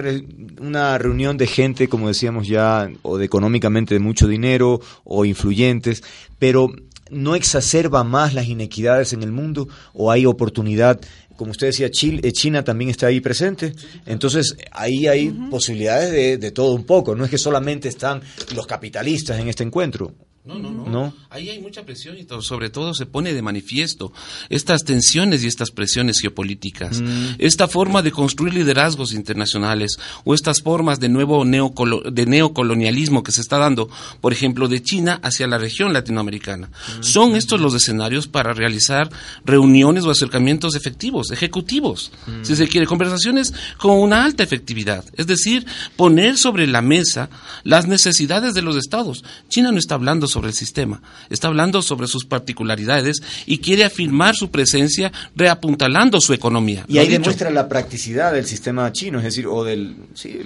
una 0.60 0.98
reunión 0.98 1.38
de 1.38 1.48
gente, 1.48 1.88
como 1.88 2.08
decíamos 2.08 2.48
ya, 2.48 2.90
o 3.02 3.18
de 3.18 3.26
económicamente 3.26 3.96
de 3.96 4.00
mucho 4.00 4.28
dinero, 4.28 4.82
o 5.04 5.26
influyentes, 5.26 6.04
pero 6.38 6.70
no 7.14 7.36
exacerba 7.36 8.04
más 8.04 8.34
las 8.34 8.48
inequidades 8.48 9.14
en 9.14 9.24
el 9.24 9.32
mundo 9.32 9.68
o 9.94 10.12
hay 10.12 10.26
oportunidad 10.26 11.00
como 11.36 11.52
usted 11.52 11.68
decía, 11.68 11.90
Chile, 11.90 12.22
eh, 12.24 12.32
China 12.32 12.64
también 12.64 12.92
está 12.92 13.08
ahí 13.08 13.20
presente. 13.20 13.74
Entonces, 14.06 14.56
ahí 14.72 15.08
hay 15.08 15.30
posibilidades 15.50 16.12
de, 16.12 16.38
de, 16.38 16.52
todo 16.52 16.74
un 16.74 16.86
poco. 16.86 17.16
No 17.16 17.26
es 17.26 17.32
que 17.32 17.40
solamente 17.40 17.90
están 17.90 18.22
los 18.56 18.68
capitalistas 18.68 19.40
en 19.40 19.48
este 19.48 19.64
encuentro. 19.64 20.14
No, 20.46 20.60
no, 20.60 20.72
no, 20.72 21.14
Ahí 21.30 21.50
hay 21.50 21.62
mucha 21.62 21.86
presión 21.86 22.18
y 22.18 22.28
sobre 22.42 22.70
todo 22.70 22.94
se 22.94 23.06
pone 23.06 23.34
de 23.34 23.42
manifiesto 23.42 24.12
estas 24.50 24.84
tensiones 24.84 25.42
y 25.42 25.48
estas 25.48 25.72
presiones 25.72 26.20
geopolíticas, 26.20 27.00
mm. 27.00 27.36
esta 27.38 27.70
forma 27.70 28.02
de 28.02 28.12
construir 28.12 28.54
liderazgos 28.54 29.14
internacionales 29.14 29.98
o 30.26 30.34
estas 30.34 30.62
formas 30.62 31.00
de 31.00 31.08
nuevo 31.08 31.46
de 31.46 32.26
neocolonialismo 32.26 33.24
que 33.24 33.32
se 33.32 33.40
está 33.40 33.58
dando, 33.58 33.90
por 34.20 34.34
ejemplo, 34.34 34.68
de 34.68 34.84
China 34.84 35.18
hacia 35.24 35.48
la 35.48 35.58
región 35.58 35.94
latinoamericana. 35.94 36.68
Mm. 36.68 37.04
Son 37.04 37.36
estos 37.38 37.62
los 37.62 37.74
escenarios 37.74 38.28
para 38.28 38.54
realizar 38.54 39.10
reuniones 39.46 40.04
o 40.04 40.12
acercamientos 40.12 40.76
efectivos, 40.76 41.32
ejecutivos, 41.32 42.12
mm. 42.28 42.44
si 42.44 42.58
se 42.58 42.68
quiere, 42.68 42.86
conversaciones 42.86 43.54
con 43.78 43.98
una 43.98 44.26
alta 44.26 44.44
efectividad, 44.44 45.06
es 45.16 45.26
decir, 45.26 45.66
poner 45.96 46.38
sobre 46.38 46.68
la 46.68 46.82
mesa 46.82 47.30
las 47.64 47.88
necesidades 47.88 48.54
de 48.54 48.62
los 48.62 48.76
estados. 48.76 49.24
China 49.48 49.72
no 49.72 49.80
está 49.80 49.96
hablando 49.96 50.28
sobre 50.34 50.50
el 50.50 50.54
sistema, 50.54 51.02
está 51.30 51.48
hablando 51.48 51.82
sobre 51.82 52.08
sus 52.08 52.26
particularidades 52.26 53.22
y 53.46 53.60
quiere 53.60 53.86
afirmar 53.86 54.36
su 54.36 54.52
presencia 54.52 55.12
reapuntalando 55.36 56.20
su 56.20 56.34
economía. 56.34 56.86
Y 56.88 56.98
ahí 56.98 57.08
demuestra 57.08 57.50
la 57.50 57.70
practicidad 57.70 58.34
del 58.34 58.46
sistema 58.46 58.92
chino, 58.92 59.20
es 59.20 59.26
decir, 59.26 59.48
o 59.48 59.64
del... 59.64 59.96
Sí, 60.14 60.42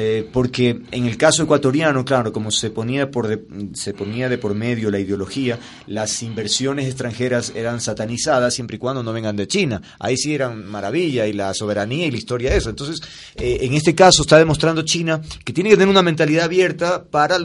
eh, 0.00 0.28
porque 0.32 0.80
en 0.92 1.06
el 1.06 1.16
caso 1.16 1.42
ecuatoriano, 1.42 2.04
claro, 2.04 2.32
como 2.32 2.52
se 2.52 2.70
ponía, 2.70 3.10
por 3.10 3.26
de, 3.26 3.42
se 3.74 3.92
ponía 3.92 4.28
de 4.28 4.38
por 4.38 4.54
medio 4.54 4.92
la 4.92 5.00
ideología, 5.00 5.58
las 5.88 6.22
inversiones 6.22 6.86
extranjeras 6.86 7.52
eran 7.56 7.80
satanizadas 7.80 8.54
siempre 8.54 8.76
y 8.76 8.78
cuando 8.78 9.02
no 9.02 9.12
vengan 9.12 9.34
de 9.34 9.48
China. 9.48 9.82
Ahí 9.98 10.16
sí 10.16 10.32
eran 10.32 10.64
maravilla 10.66 11.26
y 11.26 11.32
la 11.32 11.52
soberanía 11.52 12.06
y 12.06 12.12
la 12.12 12.16
historia 12.16 12.52
de 12.52 12.58
eso. 12.58 12.70
Entonces, 12.70 13.00
eh, 13.34 13.58
en 13.62 13.74
este 13.74 13.96
caso 13.96 14.22
está 14.22 14.38
demostrando 14.38 14.82
China 14.82 15.20
que 15.44 15.52
tiene 15.52 15.70
que 15.70 15.76
tener 15.76 15.88
una 15.88 16.02
mentalidad 16.02 16.44
abierta 16.44 17.02
para 17.02 17.36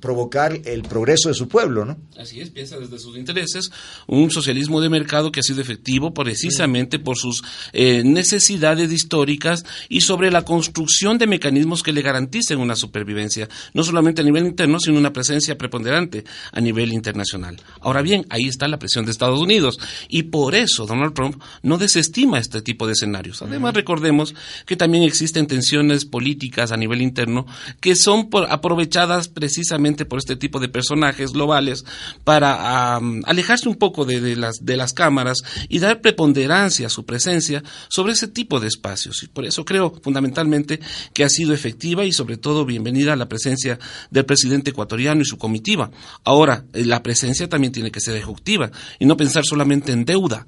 provocar 0.00 0.58
el 0.64 0.84
progreso 0.84 1.28
de 1.28 1.34
su 1.34 1.48
pueblo, 1.48 1.84
¿no? 1.84 1.98
Así 2.18 2.40
es, 2.40 2.48
piensa 2.48 2.78
desde 2.78 2.98
sus 2.98 3.18
intereses 3.18 3.70
un 4.06 4.30
socialismo 4.30 4.80
de 4.80 4.88
mercado 4.88 5.30
que 5.30 5.40
ha 5.40 5.42
sido 5.42 5.60
efectivo 5.60 6.14
precisamente 6.14 6.98
por 6.98 7.18
sus 7.18 7.44
eh, 7.74 8.02
necesidades 8.04 8.90
históricas 8.90 9.66
y 9.90 10.00
sobre 10.00 10.30
la 10.30 10.46
construcción 10.46 11.18
de 11.18 11.26
mecanismos 11.26 11.73
organismos 11.74 11.82
que 11.82 11.92
le 11.92 12.02
garanticen 12.02 12.58
una 12.58 12.76
supervivencia, 12.76 13.48
no 13.72 13.82
solamente 13.82 14.22
a 14.22 14.24
nivel 14.24 14.46
interno, 14.46 14.78
sino 14.78 14.98
una 14.98 15.12
presencia 15.12 15.56
preponderante 15.56 16.24
a 16.52 16.60
nivel 16.60 16.92
internacional. 16.92 17.56
Ahora 17.80 18.02
bien, 18.02 18.26
ahí 18.30 18.44
está 18.44 18.68
la 18.68 18.78
presión 18.78 19.04
de 19.04 19.10
Estados 19.10 19.40
Unidos 19.40 19.78
y 20.08 20.24
por 20.24 20.54
eso 20.54 20.86
Donald 20.86 21.14
Trump 21.14 21.42
no 21.62 21.78
desestima 21.78 22.38
este 22.38 22.62
tipo 22.62 22.86
de 22.86 22.92
escenarios. 22.92 23.42
Además, 23.42 23.74
recordemos 23.74 24.34
que 24.66 24.76
también 24.76 25.04
existen 25.04 25.46
tensiones 25.46 26.04
políticas 26.04 26.72
a 26.72 26.76
nivel 26.76 27.02
interno 27.02 27.46
que 27.80 27.96
son 27.96 28.28
aprovechadas 28.48 29.28
precisamente 29.28 30.04
por 30.04 30.18
este 30.18 30.36
tipo 30.36 30.60
de 30.60 30.68
personajes 30.68 31.32
globales 31.32 31.84
para 32.24 32.96
alejarse 33.24 33.68
un 33.68 33.76
poco 33.76 34.04
de, 34.04 34.36
las, 34.36 34.64
de 34.64 34.76
las 34.76 34.92
cámaras 34.92 35.38
y 35.68 35.78
dar 35.78 36.00
preponderancia 36.00 36.86
a 36.86 36.90
su 36.90 37.04
presencia 37.04 37.62
sobre 37.88 38.12
ese 38.12 38.28
tipo 38.28 38.60
de 38.60 38.68
espacios. 38.68 39.22
Y 39.22 39.28
por 39.28 39.44
eso 39.44 39.64
creo 39.64 39.94
fundamentalmente 40.02 40.80
que 41.12 41.24
ha 41.24 41.28
sido 41.28 41.53
efectiva 41.54 42.04
y 42.04 42.12
sobre 42.12 42.36
todo 42.36 42.64
bienvenida 42.64 43.16
la 43.16 43.28
presencia 43.28 43.78
del 44.10 44.24
presidente 44.24 44.70
ecuatoriano 44.70 45.22
y 45.22 45.24
su 45.24 45.38
comitiva. 45.38 45.90
Ahora, 46.24 46.64
eh, 46.72 46.84
la 46.84 47.02
presencia 47.02 47.48
también 47.48 47.72
tiene 47.72 47.90
que 47.90 48.00
ser 48.00 48.16
ejecutiva 48.16 48.70
y 48.98 49.06
no 49.06 49.16
pensar 49.16 49.44
solamente 49.44 49.92
en 49.92 50.04
deuda, 50.04 50.46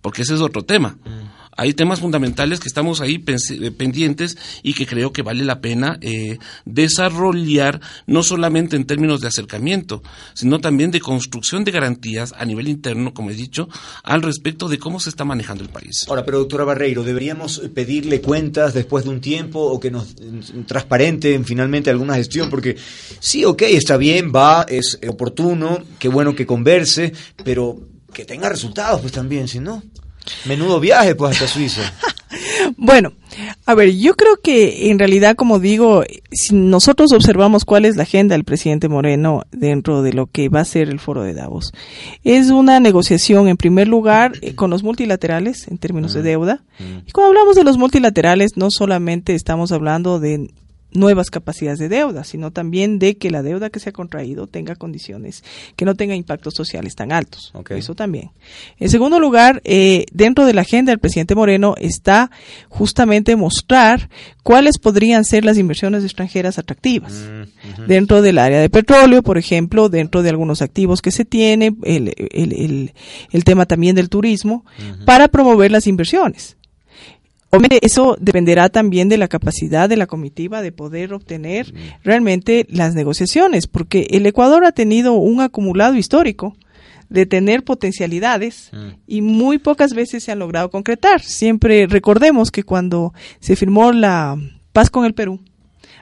porque 0.00 0.22
ese 0.22 0.34
es 0.34 0.40
otro 0.40 0.64
tema. 0.64 0.96
Mm 1.04 1.41
hay 1.56 1.74
temas 1.74 2.00
fundamentales 2.00 2.60
que 2.60 2.68
estamos 2.68 3.00
ahí 3.00 3.22
eh, 3.26 3.70
pendientes 3.70 4.36
y 4.62 4.74
que 4.74 4.86
creo 4.86 5.12
que 5.12 5.22
vale 5.22 5.44
la 5.44 5.60
pena 5.60 5.98
eh, 6.00 6.38
desarrollar 6.64 7.80
no 8.06 8.22
solamente 8.22 8.76
en 8.76 8.86
términos 8.86 9.20
de 9.20 9.28
acercamiento, 9.28 10.02
sino 10.34 10.60
también 10.60 10.90
de 10.90 11.00
construcción 11.00 11.64
de 11.64 11.72
garantías 11.72 12.34
a 12.36 12.44
nivel 12.44 12.68
interno, 12.68 13.12
como 13.12 13.30
he 13.30 13.34
dicho, 13.34 13.68
al 14.02 14.22
respecto 14.22 14.68
de 14.68 14.78
cómo 14.78 15.00
se 15.00 15.10
está 15.10 15.24
manejando 15.24 15.62
el 15.62 15.70
país. 15.70 16.06
Ahora, 16.08 16.24
pero 16.24 16.38
doctora 16.38 16.64
Barreiro, 16.64 17.02
¿deberíamos 17.02 17.60
pedirle 17.74 18.20
cuentas 18.20 18.74
después 18.74 19.04
de 19.04 19.10
un 19.10 19.20
tiempo 19.20 19.60
o 19.60 19.78
que 19.78 19.90
nos 19.90 20.14
transparenten 20.66 21.44
finalmente 21.44 21.90
alguna 21.90 22.14
gestión? 22.14 22.48
Porque 22.50 22.76
sí, 23.20 23.44
ok, 23.44 23.62
está 23.62 23.96
bien, 23.96 24.32
va, 24.34 24.62
es 24.68 24.98
oportuno, 25.08 25.78
qué 25.98 26.08
bueno 26.08 26.34
que 26.34 26.46
converse, 26.46 27.12
pero 27.44 27.80
que 28.12 28.24
tenga 28.24 28.48
resultados 28.48 29.00
pues 29.00 29.12
también, 29.12 29.48
si 29.48 29.58
no. 29.58 29.82
Menudo 30.44 30.80
viaje, 30.80 31.14
pues, 31.14 31.32
hasta 31.32 31.46
Suiza. 31.46 31.82
bueno, 32.76 33.12
a 33.66 33.74
ver, 33.74 33.94
yo 33.96 34.14
creo 34.14 34.36
que 34.42 34.90
en 34.90 34.98
realidad, 34.98 35.36
como 35.36 35.58
digo, 35.58 36.04
si 36.30 36.54
nosotros 36.54 37.12
observamos 37.12 37.64
cuál 37.64 37.84
es 37.84 37.96
la 37.96 38.02
agenda 38.02 38.34
del 38.34 38.44
presidente 38.44 38.88
Moreno 38.88 39.44
dentro 39.52 40.02
de 40.02 40.12
lo 40.12 40.26
que 40.26 40.48
va 40.48 40.60
a 40.60 40.64
ser 40.64 40.88
el 40.88 40.98
foro 40.98 41.22
de 41.22 41.34
Davos, 41.34 41.72
es 42.24 42.50
una 42.50 42.80
negociación, 42.80 43.48
en 43.48 43.56
primer 43.56 43.88
lugar, 43.88 44.32
eh, 44.42 44.54
con 44.54 44.70
los 44.70 44.82
multilaterales 44.82 45.68
en 45.68 45.78
términos 45.78 46.14
de 46.14 46.22
deuda. 46.22 46.62
Y 47.06 47.12
cuando 47.12 47.28
hablamos 47.28 47.54
de 47.54 47.64
los 47.64 47.78
multilaterales, 47.78 48.52
no 48.56 48.70
solamente 48.70 49.34
estamos 49.34 49.70
hablando 49.70 50.18
de 50.18 50.50
nuevas 50.92 51.30
capacidades 51.30 51.78
de 51.78 51.88
deuda, 51.88 52.24
sino 52.24 52.50
también 52.50 52.98
de 52.98 53.16
que 53.16 53.30
la 53.30 53.42
deuda 53.42 53.70
que 53.70 53.80
se 53.80 53.90
ha 53.90 53.92
contraído 53.92 54.46
tenga 54.46 54.76
condiciones 54.76 55.42
que 55.76 55.84
no 55.84 55.94
tenga 55.94 56.14
impactos 56.14 56.54
sociales 56.54 56.94
tan 56.94 57.12
altos. 57.12 57.52
Eso 57.70 57.94
también. 57.94 58.30
En 58.78 58.90
segundo 58.90 59.18
lugar, 59.18 59.60
eh, 59.64 60.06
dentro 60.12 60.44
de 60.44 60.54
la 60.54 60.62
agenda 60.62 60.92
del 60.92 60.98
presidente 60.98 61.34
Moreno 61.34 61.74
está 61.78 62.30
justamente 62.68 63.36
mostrar 63.36 64.08
cuáles 64.42 64.78
podrían 64.78 65.24
ser 65.24 65.44
las 65.44 65.58
inversiones 65.58 66.04
extranjeras 66.04 66.58
atractivas. 66.58 67.12
Mm, 67.12 67.86
dentro 67.86 68.22
del 68.22 68.38
área 68.38 68.60
de 68.60 68.70
petróleo, 68.70 69.22
por 69.22 69.38
ejemplo, 69.38 69.88
dentro 69.88 70.22
de 70.22 70.30
algunos 70.30 70.62
activos 70.62 71.00
que 71.00 71.10
se 71.10 71.24
tiene, 71.24 71.74
el, 71.84 72.12
el, 72.16 72.92
el, 73.30 73.44
tema 73.44 73.66
también 73.66 73.96
del 73.96 74.08
turismo, 74.08 74.64
para 75.04 75.28
promover 75.28 75.70
las 75.70 75.86
inversiones. 75.86 76.56
Obviamente 77.54 77.80
eso 77.82 78.16
dependerá 78.18 78.70
también 78.70 79.10
de 79.10 79.18
la 79.18 79.28
capacidad 79.28 79.86
de 79.86 79.98
la 79.98 80.06
comitiva 80.06 80.62
de 80.62 80.72
poder 80.72 81.12
obtener 81.12 81.74
realmente 82.02 82.66
las 82.70 82.94
negociaciones, 82.94 83.66
porque 83.66 84.06
el 84.08 84.24
Ecuador 84.24 84.64
ha 84.64 84.72
tenido 84.72 85.12
un 85.12 85.42
acumulado 85.42 85.94
histórico 85.94 86.56
de 87.10 87.26
tener 87.26 87.62
potencialidades 87.62 88.70
y 89.06 89.20
muy 89.20 89.58
pocas 89.58 89.92
veces 89.92 90.24
se 90.24 90.32
han 90.32 90.38
logrado 90.38 90.70
concretar. 90.70 91.20
Siempre 91.20 91.86
recordemos 91.86 92.50
que 92.50 92.62
cuando 92.62 93.12
se 93.38 93.54
firmó 93.54 93.92
la 93.92 94.38
paz 94.72 94.88
con 94.88 95.04
el 95.04 95.12
Perú, 95.12 95.38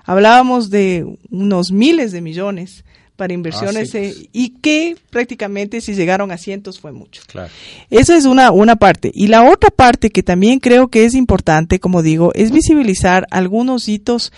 hablábamos 0.05 0.71
de 0.71 1.05
unos 1.31 1.73
miles 1.73 2.13
de 2.13 2.21
millones 2.21 2.85
para 3.21 3.35
inversiones 3.35 3.95
ah, 3.95 3.99
eh, 3.99 4.15
y 4.33 4.49
que 4.63 4.97
prácticamente 5.11 5.83
si 5.83 5.95
llegaron 5.95 6.33
a 6.33 6.39
cientos 6.39 6.81
fue 6.81 6.91
mucho. 6.91 7.21
Claro. 7.27 7.51
Eso 7.91 8.15
es 8.15 8.25
una, 8.25 8.51
una 8.51 8.77
parte. 8.77 9.11
Y 9.13 9.27
la 9.27 9.45
otra 9.45 9.69
parte 9.69 10.09
que 10.09 10.23
también 10.23 10.59
creo 10.59 10.89
que 10.89 11.05
es 11.05 11.15
importante, 11.15 11.81
como 11.81 12.03
digo, 12.03 12.33
es 12.33 12.51
visibilizar 12.51 13.27
algunos 13.31 13.91
hitos 13.91 14.33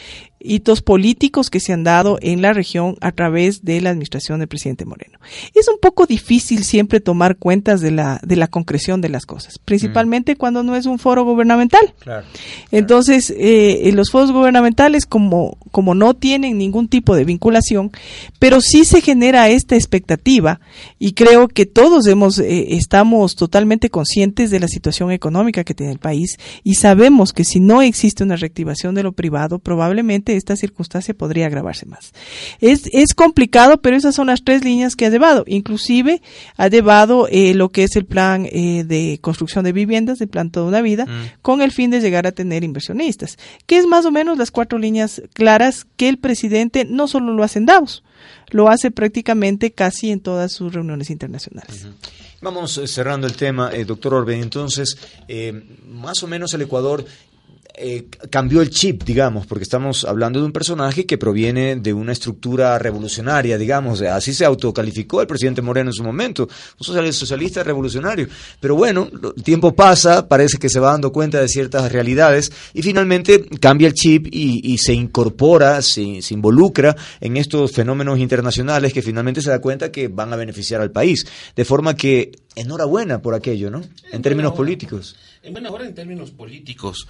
hitos 0.45 0.83
políticos 0.83 1.51
que 1.51 1.61
se 1.61 1.73
han 1.73 1.85
dado 1.85 2.19
en 2.21 2.43
la 2.43 2.53
región 2.53 2.97
a 3.01 3.13
través 3.13 3.65
de 3.65 3.81
la 3.81 3.91
administración 3.91 4.39
del 4.39 4.49
presidente 4.49 4.85
Moreno. 4.85 5.19
Es 5.55 5.69
un 5.69 5.79
poco 5.81 6.07
difícil 6.07 6.65
siempre 6.65 7.01
tomar 7.01 7.37
cuentas 7.37 7.81
de 7.81 7.91
la, 7.91 8.21
de 8.23 8.37
la 8.37 8.49
concreción 8.49 9.01
de 9.01 9.09
las 9.09 9.27
cosas, 9.27 9.59
principalmente 9.59 10.35
mm. 10.35 10.37
cuando 10.37 10.63
no 10.63 10.77
es 10.77 10.87
un 10.87 10.99
foro 10.99 11.25
gubernamental. 11.25 11.95
Entonces, 12.71 13.33
eh, 13.37 13.91
los 13.95 14.11
foros 14.11 14.33
gubernamentales, 14.33 15.07
como, 15.07 15.57
como 15.71 15.95
no 15.95 16.15
tienen 16.15 16.59
ningún 16.59 16.89
tipo 16.89 17.15
de 17.15 17.25
vinculación, 17.25 17.91
pero 18.39 18.61
sí 18.61 18.85
se 18.85 19.01
genera 19.01 19.49
esta 19.49 19.77
expectativa 19.77 20.61
y 20.99 21.13
creo 21.13 21.49
que 21.49 21.67
todos 21.67 22.07
hemos, 22.07 22.39
eh, 22.39 22.75
estamos 22.75 23.37
totalmente 23.37 23.91
conscientes 23.91 24.51
de 24.51 24.61
la 24.61 24.69
situación 24.69 25.11
económica 25.11 25.65
que 25.65 25.75
tiene 25.75 25.93
el 25.93 25.99
país 25.99 26.39
y 26.65 26.75
sabemos 26.75 27.33
que 27.33 27.45
si 27.45 27.61
no 27.61 27.83
existe 27.83 28.25
una 28.25 28.37
reactivación 28.37 28.95
de 28.95 29.03
lo 29.03 29.13
privado, 29.13 29.59
probablemente 29.59 30.32
esta 30.37 30.57
circunstancia 30.57 31.14
podría 31.14 31.47
agravarse 31.47 31.87
más. 31.87 32.12
Es, 32.61 32.83
es 32.92 33.14
complicado, 33.14 33.81
pero 33.81 33.97
esas 33.97 34.14
son 34.14 34.29
las 34.29 34.42
tres 34.42 34.64
líneas 34.64 34.97
que 34.97 35.07
ha 35.07 35.11
llevado. 35.11 35.45
Inclusive 35.47 36.23
ha 36.57 36.68
llevado 36.68 37.29
eh, 37.31 37.55
lo 37.55 37.71
que 37.71 37.85
es 37.85 37.97
el 37.97 38.05
plan 38.05 38.47
eh, 38.51 38.85
de 38.85 39.18
construcción 39.21 39.64
de 39.64 39.73
viviendas, 39.73 40.21
el 40.21 40.29
plan 40.29 40.51
toda 40.51 40.66
una 40.66 40.81
vida, 40.81 41.07
mm. 41.07 41.40
con 41.42 41.62
el 41.62 41.73
fin 41.73 41.90
de 41.90 42.01
llegar 42.01 42.27
a 42.27 42.33
tener 42.33 42.64
inversionistas, 42.64 43.38
que 43.66 43.79
es 43.79 43.87
más 43.87 44.05
o 44.05 44.11
menos 44.11 44.38
las 44.38 44.51
cuatro 44.51 44.79
líneas 44.79 45.23
claras 45.33 45.87
que 45.97 46.09
el 46.09 46.18
presidente 46.18 46.85
no 46.85 47.09
solo 47.09 47.33
lo 47.35 47.45
hace 47.45 47.59
en 47.59 47.66
Davos, 47.66 48.03
lo 48.51 48.68
hace 48.68 48.90
prácticamente 48.90 49.73
casi 49.73 50.11
en 50.11 50.21
todas 50.21 50.53
sus 50.53 50.73
reuniones 50.73 51.11
internacionales. 51.11 51.87
Vamos 52.40 52.79
eh, 52.79 52.88
cerrando 52.88 53.27
el 53.27 53.37
tema, 53.37 53.71
doctor 53.87 54.14
Orbe. 54.14 54.38
Entonces, 54.38 54.97
más 55.87 56.23
o 56.23 56.27
menos 56.27 56.53
el 56.55 56.62
Ecuador 56.62 57.05
eh, 57.75 58.07
cambió 58.29 58.61
el 58.61 58.69
chip, 58.69 59.03
digamos, 59.03 59.47
porque 59.47 59.63
estamos 59.63 60.05
hablando 60.05 60.39
de 60.39 60.45
un 60.45 60.53
personaje 60.53 61.07
que 61.07 61.17
proviene 61.17 61.77
de 61.77 61.95
una 61.95 62.13
estructura 62.13 62.79
revolucionaria, 62.79 63.57
digamos, 63.57 64.03
así 64.03 64.35
se 64.35 64.45
autocalificó 64.45 65.23
el 65.23 65.27
presidente 65.27 65.63
Moreno 65.63 65.89
en 65.89 65.95
su 65.95 66.05
momento, 66.05 66.49
un 66.79 67.13
socialista 67.13 67.63
revolucionario. 67.63 68.29
Pero 68.61 68.77
bueno, 68.77 69.09
el 69.37 69.43
tiempo 69.43 69.75
pasa, 69.75 70.29
parece 70.29 70.59
que 70.59 70.69
se 70.69 70.81
va 70.81 70.93
dando 70.93 71.13
cuenta 71.13 71.41
de 71.41 71.49
ciertas 71.49 71.91
realidades 71.91 72.53
y 72.75 72.83
finalmente 72.83 73.47
cambia 73.59 73.89
el 73.89 73.95
chip 73.95 74.27
y, 74.31 74.77
se 74.77 74.93
incorpora, 74.93 75.81
se, 75.81 76.21
se, 76.21 76.35
involucra 76.35 76.95
en 77.21 77.37
estos 77.37 77.73
fenómenos 77.73 78.19
internacionales 78.19 78.93
que 78.93 79.01
finalmente 79.01 79.41
se 79.41 79.51
da 79.51 79.61
cuenta 79.61 79.91
que 79.91 80.09
van 80.09 80.33
a 80.33 80.37
beneficiar 80.37 80.81
al 80.81 80.91
país. 80.91 81.25
De 81.57 81.65
forma 81.65 81.95
que 81.95 82.33
enhorabuena 82.55 83.23
por 83.23 83.35
aquello, 83.35 83.71
¿no? 83.71 83.83
En 84.11 84.23
términos 84.23 84.53
políticos. 84.53 85.17
En 85.42 85.52
buena 85.52 85.70
hora 85.70 85.85
en 85.85 85.94
términos 85.94 86.31
políticos. 86.31 87.09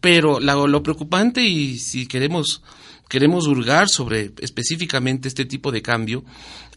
Pero 0.00 0.40
lo 0.40 0.82
preocupante 0.82 1.42
y 1.42 1.78
si 1.78 2.06
queremos 2.06 2.62
queremos 3.08 3.46
hurgar 3.46 3.88
sobre 3.88 4.32
específicamente 4.40 5.28
este 5.28 5.46
tipo 5.46 5.72
de 5.72 5.80
cambio 5.80 6.24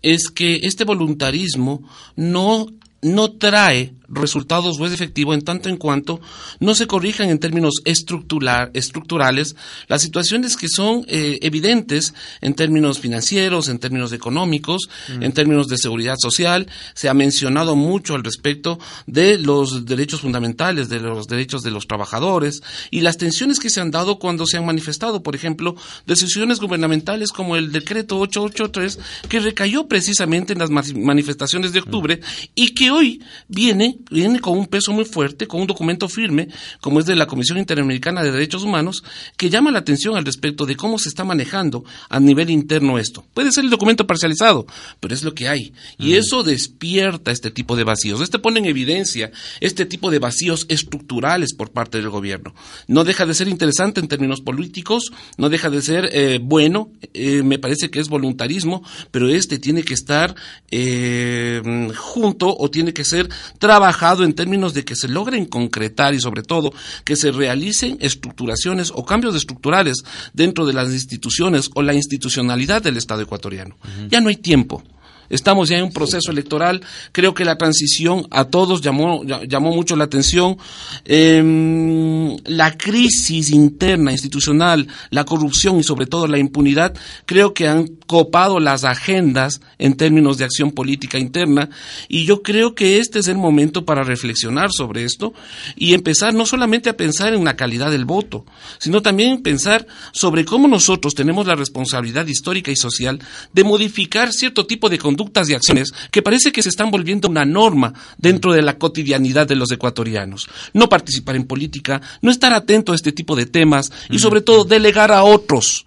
es 0.02 0.30
que 0.30 0.62
este 0.64 0.86
voluntarismo 0.86 1.84
no 2.16 2.68
no 3.02 3.32
trae 3.32 3.94
resultados 4.12 4.80
o 4.80 4.86
es 4.86 4.92
efectivo 4.92 5.34
en 5.34 5.42
tanto 5.42 5.70
en 5.70 5.78
cuanto 5.78 6.20
no 6.60 6.76
se 6.76 6.88
corrijan 6.88 7.30
en 7.30 7.40
términos 7.40 7.76
estructurales 7.86 9.56
las 9.88 10.02
situaciones 10.02 10.58
que 10.58 10.68
son 10.68 11.06
eh, 11.08 11.40
evidentes 11.42 12.14
en 12.42 12.54
términos 12.54 13.00
financieros, 13.00 13.70
en 13.70 13.80
términos 13.80 14.12
económicos, 14.12 14.90
mm. 15.08 15.24
en 15.24 15.32
términos 15.32 15.68
de 15.68 15.78
seguridad 15.78 16.16
social. 16.20 16.68
Se 16.94 17.10
ha 17.10 17.14
mencionado 17.14 17.76
mucho 17.76 18.16
al 18.16 18.24
respecto 18.24 18.80
de 19.08 19.38
los 19.38 19.86
derechos 19.86 20.22
fundamentales, 20.22 20.90
de 20.90 21.00
los 21.00 21.28
derechos 21.28 21.64
de 21.64 21.72
los 21.72 21.88
trabajadores 21.88 22.62
y 22.90 23.02
las 23.02 23.18
tensiones 23.18 23.60
que 23.60 23.70
se 23.70 23.82
han 23.82 23.92
dado 23.92 24.20
cuando 24.20 24.46
se 24.46 24.58
han 24.58 24.66
manifestado, 24.66 25.24
por 25.24 25.36
ejemplo, 25.36 25.76
decisiones 26.06 26.60
gubernamentales 26.60 27.32
como 27.32 27.56
el 27.56 27.72
decreto 27.72 28.20
883 28.20 29.00
que 29.30 29.40
recayó 29.40 29.88
precisamente 29.88 30.54
en 30.54 30.60
las 30.60 30.70
manifestaciones 30.70 31.72
de 31.72 31.80
octubre 31.80 32.20
y 32.56 32.74
que 32.74 32.91
hoy 32.92 33.22
viene, 33.48 33.98
viene 34.10 34.40
con 34.40 34.58
un 34.58 34.68
peso 34.68 34.92
muy 34.94 35.06
fuerte, 35.06 35.48
con 35.48 35.62
un 35.62 35.68
documento 35.68 36.10
firme, 36.10 36.50
como 36.80 37.00
es 37.00 37.06
de 37.06 37.16
la 37.16 37.28
Comisión 37.28 37.58
Interamericana 37.58 38.24
de 38.24 38.32
Derechos 38.32 38.64
Humanos, 38.64 39.04
que 39.38 39.50
llama 39.50 39.72
la 39.72 39.80
atención 39.80 40.16
al 40.16 40.26
respecto 40.26 40.66
de 40.66 40.76
cómo 40.76 41.00
se 41.00 41.10
está 41.10 41.24
manejando 41.24 41.84
a 42.10 42.20
nivel 42.20 42.50
interno 42.50 42.98
esto. 42.98 43.26
Puede 43.34 43.52
ser 43.52 43.64
el 43.64 43.70
documento 43.70 44.08
parcializado, 44.08 44.66
pero 45.00 45.14
es 45.14 45.24
lo 45.24 45.34
que 45.34 45.48
hay. 45.48 45.74
Y 45.98 46.14
eso 46.14 46.44
despierta 46.44 47.32
este 47.32 47.52
tipo 47.52 47.76
de 47.76 47.84
vacíos. 47.84 48.22
Este 48.22 48.40
pone 48.40 48.60
en 48.60 48.66
evidencia 48.66 49.32
este 49.60 49.86
tipo 49.86 50.12
de 50.12 50.20
vacíos 50.20 50.66
estructurales 50.70 51.54
por 51.54 51.72
parte 51.72 51.98
del 51.98 52.10
gobierno. 52.10 52.54
No 52.88 53.04
deja 53.04 53.26
de 53.26 53.34
ser 53.34 53.48
interesante 53.48 54.00
en 54.00 54.08
términos 54.08 54.42
políticos, 54.42 55.12
no 55.38 55.50
deja 55.50 55.70
de 55.70 55.82
ser 55.82 56.10
eh, 56.12 56.40
bueno, 56.42 56.92
eh, 57.14 57.44
me 57.44 57.60
parece 57.60 57.90
que 57.90 58.00
es 58.00 58.10
voluntarismo, 58.10 58.84
pero 59.12 59.30
este 59.30 59.60
tiene 59.60 59.84
que 59.84 59.94
estar 59.94 60.36
eh, 60.72 61.62
junto 61.96 62.56
o 62.58 62.70
tiene 62.70 62.81
que 62.94 63.06
ser 63.06 63.30
trabajado 63.60 64.24
en 64.24 64.34
términos 64.34 64.74
de 64.74 64.84
que 64.84 64.96
se 64.96 65.08
logren 65.08 65.46
concretar 65.46 66.14
y 66.14 66.20
sobre 66.20 66.44
todo 66.44 66.74
que 67.06 67.16
se 67.16 67.32
realicen 67.32 67.98
estructuraciones 68.02 68.92
o 68.94 69.06
cambios 69.06 69.36
estructurales 69.36 70.04
dentro 70.34 70.66
de 70.66 70.74
las 70.74 70.92
instituciones 70.92 71.70
o 71.76 71.82
la 71.82 71.94
institucionalidad 71.94 72.82
del 72.82 72.98
Estado 72.98 73.22
ecuatoriano. 73.22 73.78
Ya 74.10 74.22
no 74.22 74.30
hay 74.30 74.38
tiempo. 74.38 74.84
Estamos 75.32 75.70
ya 75.70 75.78
en 75.78 75.86
un 75.86 75.94
proceso 75.94 76.30
electoral. 76.30 76.82
Creo 77.14 77.34
que 77.34 77.46
la 77.46 77.58
transición 77.58 78.28
a 78.32 78.46
todos 78.46 78.82
llamó, 78.82 79.24
llamó 79.24 79.72
mucho 79.72 79.96
la 79.96 80.04
atención. 80.04 80.58
Em, 81.06 82.36
la 82.46 82.78
crisis 82.78 83.50
interna, 83.52 84.12
institucional, 84.12 84.88
la 85.10 85.24
corrupción 85.24 85.80
y 85.80 85.84
sobre 85.84 86.06
todo 86.06 86.28
la 86.28 86.38
impunidad, 86.38 86.94
creo 87.26 87.54
que 87.54 87.70
han 87.70 87.88
copado 88.08 88.60
las 88.60 88.84
agendas 88.84 89.62
en 89.80 89.96
términos 89.96 90.38
de 90.38 90.44
acción 90.44 90.72
política 90.72 91.18
interna. 91.18 91.70
Y 92.10 92.26
yo 92.26 92.44
creo 92.44 92.76
que 92.76 93.00
este 93.00 93.20
es 93.20 93.30
el 93.30 93.38
momento 93.38 93.86
para 93.86 94.04
reflexionar 94.04 94.72
sobre 94.74 95.06
esto 95.06 95.34
y 95.78 95.94
empezar 95.94 96.34
no 96.34 96.46
solamente 96.46 96.90
a 96.90 96.98
pensar 96.98 97.34
en 97.34 97.46
la 97.46 97.56
calidad 97.56 97.90
del 97.90 98.04
voto, 98.04 98.46
sino 98.80 99.02
también 99.02 99.42
pensar 99.42 99.88
sobre 100.12 100.44
cómo 100.44 100.68
nosotros 100.68 101.16
tenemos 101.16 101.48
la 101.48 101.56
responsabilidad 101.56 102.28
histórica 102.28 102.70
y 102.70 102.76
social 102.76 103.20
de 103.54 103.64
modificar 103.64 104.34
cierto 104.34 104.66
tipo 104.66 104.90
de 104.90 104.98
conducta 104.98 105.21
conductas 105.22 105.50
y 105.50 105.54
acciones 105.54 105.94
que 106.10 106.22
parece 106.22 106.52
que 106.52 106.64
se 106.64 106.70
están 106.70 106.92
volviendo 106.92 107.30
una 107.30 107.46
norma 107.46 107.94
dentro 108.18 108.54
de 108.54 108.62
la 108.62 108.78
cotidianidad 108.78 109.48
de 109.48 109.56
los 109.56 109.72
ecuatorianos. 109.72 110.48
No 110.74 110.90
participar 110.90 111.36
en 111.36 111.46
política, 111.46 112.02
no 112.22 112.32
estar 112.32 112.54
atento 112.54 112.92
a 112.92 112.96
este 112.96 113.12
tipo 113.12 113.36
de 113.36 113.46
temas 113.46 113.92
y 114.10 114.20
sobre 114.20 114.42
todo 114.42 114.66
delegar 114.66 115.12
a 115.12 115.24
otros 115.24 115.86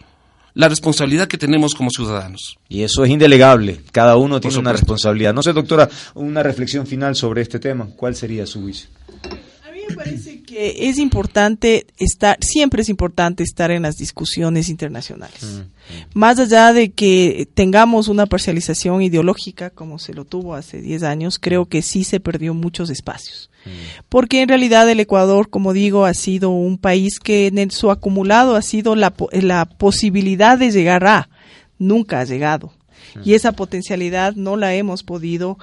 la 0.55 0.69
responsabilidad 0.69 1.27
que 1.27 1.37
tenemos 1.37 1.75
como 1.75 1.91
ciudadanos. 1.91 2.59
Y 2.69 2.83
eso 2.83 3.05
es 3.05 3.11
indelegable, 3.11 3.81
cada 3.91 4.17
uno 4.17 4.41
tiene 4.41 4.59
una 4.59 4.73
responsabilidad. 4.73 5.35
No 5.35 5.43
sé, 5.43 5.53
doctora, 5.53 5.89
una 6.15 6.45
reflexión 6.45 6.87
final 6.87 7.17
sobre 7.17 7.43
este 7.43 7.59
tema, 7.59 7.89
¿cuál 7.97 8.15
sería 8.15 8.47
su 8.47 8.63
juicio? 8.63 8.89
me 9.89 9.95
parece 9.97 10.34
que 10.45 10.89
es 10.89 10.99
importante 10.99 11.87
estar, 11.99 12.39
siempre 12.41 12.83
es 12.83 12.89
importante 12.89 13.43
estar 13.43 13.71
en 13.71 13.83
las 13.83 13.97
discusiones 13.97 14.69
internacionales. 14.69 15.43
Mm, 15.43 15.59
mm. 15.59 15.71
Más 16.15 16.39
allá 16.39 16.73
de 16.73 16.93
que 16.93 17.49
tengamos 17.55 18.09
una 18.09 18.27
parcialización 18.27 19.03
ideológica, 19.03 19.71
como 19.71 19.99
se 19.99 20.15
lo 20.15 20.25
tuvo 20.25 20.55
hace 20.55 20.81
10 20.81 21.03
años, 21.03 21.39
creo 21.39 21.67
que 21.67 21.83
sí 21.83 22.05
se 22.05 22.21
perdió 22.21 22.55
muchos 22.55 22.91
espacios. 22.91 23.51
Mm. 23.65 23.71
Porque 24.09 24.43
en 24.43 24.49
realidad 24.49 24.89
el 24.89 25.01
Ecuador, 25.01 25.51
como 25.51 25.73
digo, 25.73 26.05
ha 26.05 26.15
sido 26.15 26.51
un 26.51 26.79
país 26.79 27.19
que 27.19 27.49
en 27.49 27.71
su 27.71 27.91
acumulado 27.91 28.57
ha 28.57 28.63
sido 28.63 28.95
la, 28.95 29.15
la 29.33 29.65
posibilidad 29.65 30.59
de 30.59 30.71
llegar 30.71 31.07
a, 31.07 31.29
nunca 31.79 32.21
ha 32.21 32.25
llegado. 32.25 32.73
Y 33.25 33.35
esa 33.35 33.53
potencialidad 33.53 34.35
no 34.35 34.57
la 34.57 34.75
hemos 34.75 35.05
podido 35.05 35.59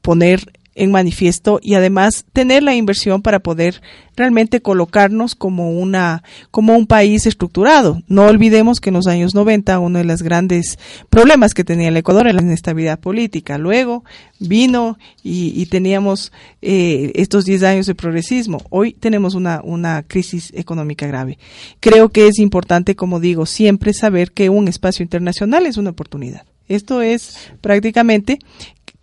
poner 0.00 0.52
en 0.76 0.92
manifiesto 0.92 1.58
y 1.62 1.74
además 1.74 2.26
tener 2.32 2.62
la 2.62 2.74
inversión 2.74 3.22
para 3.22 3.40
poder 3.40 3.80
realmente 4.14 4.60
colocarnos 4.60 5.34
como 5.34 5.72
una 5.72 6.22
como 6.50 6.76
un 6.76 6.86
país 6.86 7.26
estructurado. 7.26 8.02
No 8.08 8.26
olvidemos 8.26 8.80
que 8.80 8.90
en 8.90 8.94
los 8.94 9.06
años 9.06 9.34
90 9.34 9.78
uno 9.78 9.98
de 9.98 10.04
los 10.04 10.22
grandes 10.22 10.78
problemas 11.10 11.54
que 11.54 11.64
tenía 11.64 11.88
el 11.88 11.96
Ecuador 11.96 12.26
era 12.26 12.36
la 12.36 12.42
inestabilidad 12.42 13.00
política. 13.00 13.58
Luego 13.58 14.04
vino 14.38 14.98
y, 15.22 15.64
teníamos 15.66 16.30
eh, 16.60 17.10
estos 17.14 17.46
10 17.46 17.62
años 17.62 17.86
de 17.86 17.94
progresismo. 17.94 18.58
Hoy 18.70 18.92
tenemos 18.92 19.34
una, 19.34 19.62
una 19.64 20.02
crisis 20.02 20.52
económica 20.54 21.06
grave. 21.06 21.38
Creo 21.80 22.10
que 22.10 22.28
es 22.28 22.38
importante, 22.38 22.94
como 22.94 23.18
digo, 23.18 23.46
siempre 23.46 23.94
saber 23.94 24.32
que 24.32 24.50
un 24.50 24.68
espacio 24.68 25.02
internacional 25.02 25.66
es 25.66 25.78
una 25.78 25.90
oportunidad. 25.90 26.44
Esto 26.68 27.00
es 27.00 27.50
prácticamente 27.60 28.38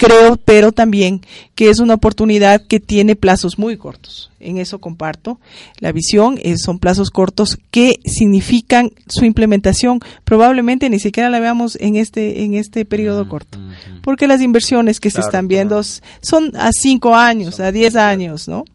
creo, 0.03 0.37
pero 0.37 0.71
también 0.71 1.21
que 1.55 1.69
es 1.69 1.79
una 1.79 1.93
oportunidad 1.93 2.61
que 2.65 2.79
tiene 2.79 3.15
plazos 3.15 3.57
muy 3.57 3.77
cortos. 3.77 4.31
En 4.39 4.57
eso 4.57 4.79
comparto 4.79 5.39
la 5.79 5.91
visión, 5.91 6.37
son 6.57 6.79
plazos 6.79 7.09
cortos 7.09 7.57
que 7.71 7.99
significan 8.05 8.91
su 9.07 9.25
implementación. 9.25 9.99
Probablemente 10.23 10.89
ni 10.89 10.99
siquiera 10.99 11.29
la 11.29 11.39
veamos 11.39 11.77
en 11.79 11.95
este 11.95 12.43
en 12.43 12.55
este 12.55 12.85
periodo 12.85 13.29
corto, 13.29 13.57
porque 14.01 14.27
las 14.27 14.41
inversiones 14.41 14.99
que 14.99 15.11
se 15.11 15.21
están 15.21 15.47
viendo 15.47 15.81
son 15.83 16.51
a 16.55 16.71
cinco 16.73 17.15
años, 17.15 17.59
a 17.59 17.71
diez 17.71 17.95
años, 17.95 18.47
¿no? 18.47 18.65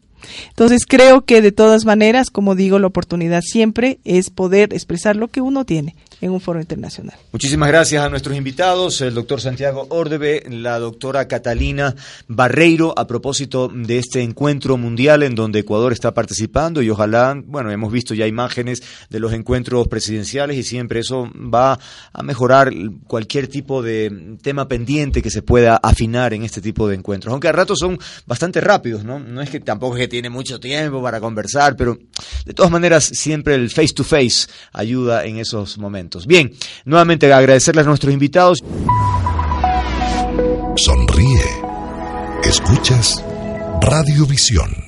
Entonces 0.49 0.85
creo 0.87 1.25
que 1.25 1.41
de 1.41 1.53
todas 1.53 1.85
maneras, 1.85 2.31
como 2.31 2.55
digo, 2.55 2.79
la 2.79 2.89
oportunidad 2.89 3.43
siempre 3.43 3.99
es 4.05 4.31
poder 4.31 4.73
expresar 4.73 5.17
lo 5.17 5.29
que 5.29 5.41
uno 5.41 5.65
tiene 5.65 5.95
en 6.21 6.31
un 6.31 6.41
foro 6.41 6.61
internacional. 6.61 7.17
Muchísimas 7.33 7.69
gracias 7.69 8.03
a 8.03 8.09
nuestros 8.09 8.37
invitados, 8.37 9.01
el 9.01 9.15
doctor 9.15 9.41
Santiago 9.41 9.87
Ordebe, 9.91 10.45
la 10.49 10.79
doctora 10.79 11.29
Catalina 11.29 11.95
Barreiro, 12.27 12.93
a 12.97 13.07
propósito 13.07 13.69
de 13.69 13.99
este 13.99 14.23
encuentro 14.23 14.77
mundial 14.77 15.23
en 15.23 15.35
donde 15.35 15.61
Ecuador 15.61 15.93
está 15.93 16.15
participando 16.15 16.83
y 16.83 16.91
ojalá, 16.91 17.41
bueno, 17.47 17.71
hemos 17.71 17.93
visto 17.93 18.15
ya 18.15 18.27
imágenes 18.27 18.83
de 19.11 19.21
los 19.21 19.33
encuentros 19.33 19.87
presidenciales 19.89 20.57
y 20.57 20.63
siempre 20.63 21.01
eso 21.01 21.31
va 21.35 21.79
a 22.13 22.23
mejorar 22.23 22.73
cualquier 23.07 23.49
tipo 23.49 23.83
de 23.83 24.37
tema 24.43 24.67
pendiente 24.67 25.23
que 25.23 25.31
se 25.31 25.43
pueda 25.43 25.77
afinar 25.77 26.35
en 26.35 26.43
este 26.43 26.61
tipo 26.61 26.89
de 26.89 26.97
encuentros, 26.97 27.33
aunque 27.33 27.49
a 27.49 27.53
ratos 27.53 27.79
son 27.79 27.99
bastante 28.27 28.61
rápidos, 28.61 29.05
¿no? 29.05 29.19
No 29.21 29.41
es 29.41 29.51
que 29.51 29.61
tampoco 29.61 29.97
es 29.97 30.03
que 30.03 30.09
tiene 30.09 30.31
mucho 30.31 30.59
tiempo 30.59 31.03
para 31.03 31.21
conversar, 31.21 31.77
pero 31.77 31.99
de 32.45 32.55
todas 32.55 32.71
maneras 32.71 33.05
siempre 33.05 33.55
el 33.55 33.71
face 33.71 33.95
to 33.95 34.05
face 34.05 34.49
ayuda 34.73 35.25
en 35.25 35.39
esos 35.39 35.79
momentos. 35.79 36.08
Bien, 36.27 36.53
nuevamente 36.85 37.33
agradecerles 37.33 37.87
a 37.87 37.89
nuestros 37.89 38.13
invitados. 38.13 38.59
Sonríe. 40.77 41.43
Escuchas 42.45 43.25
Radiovisión. 43.81 44.88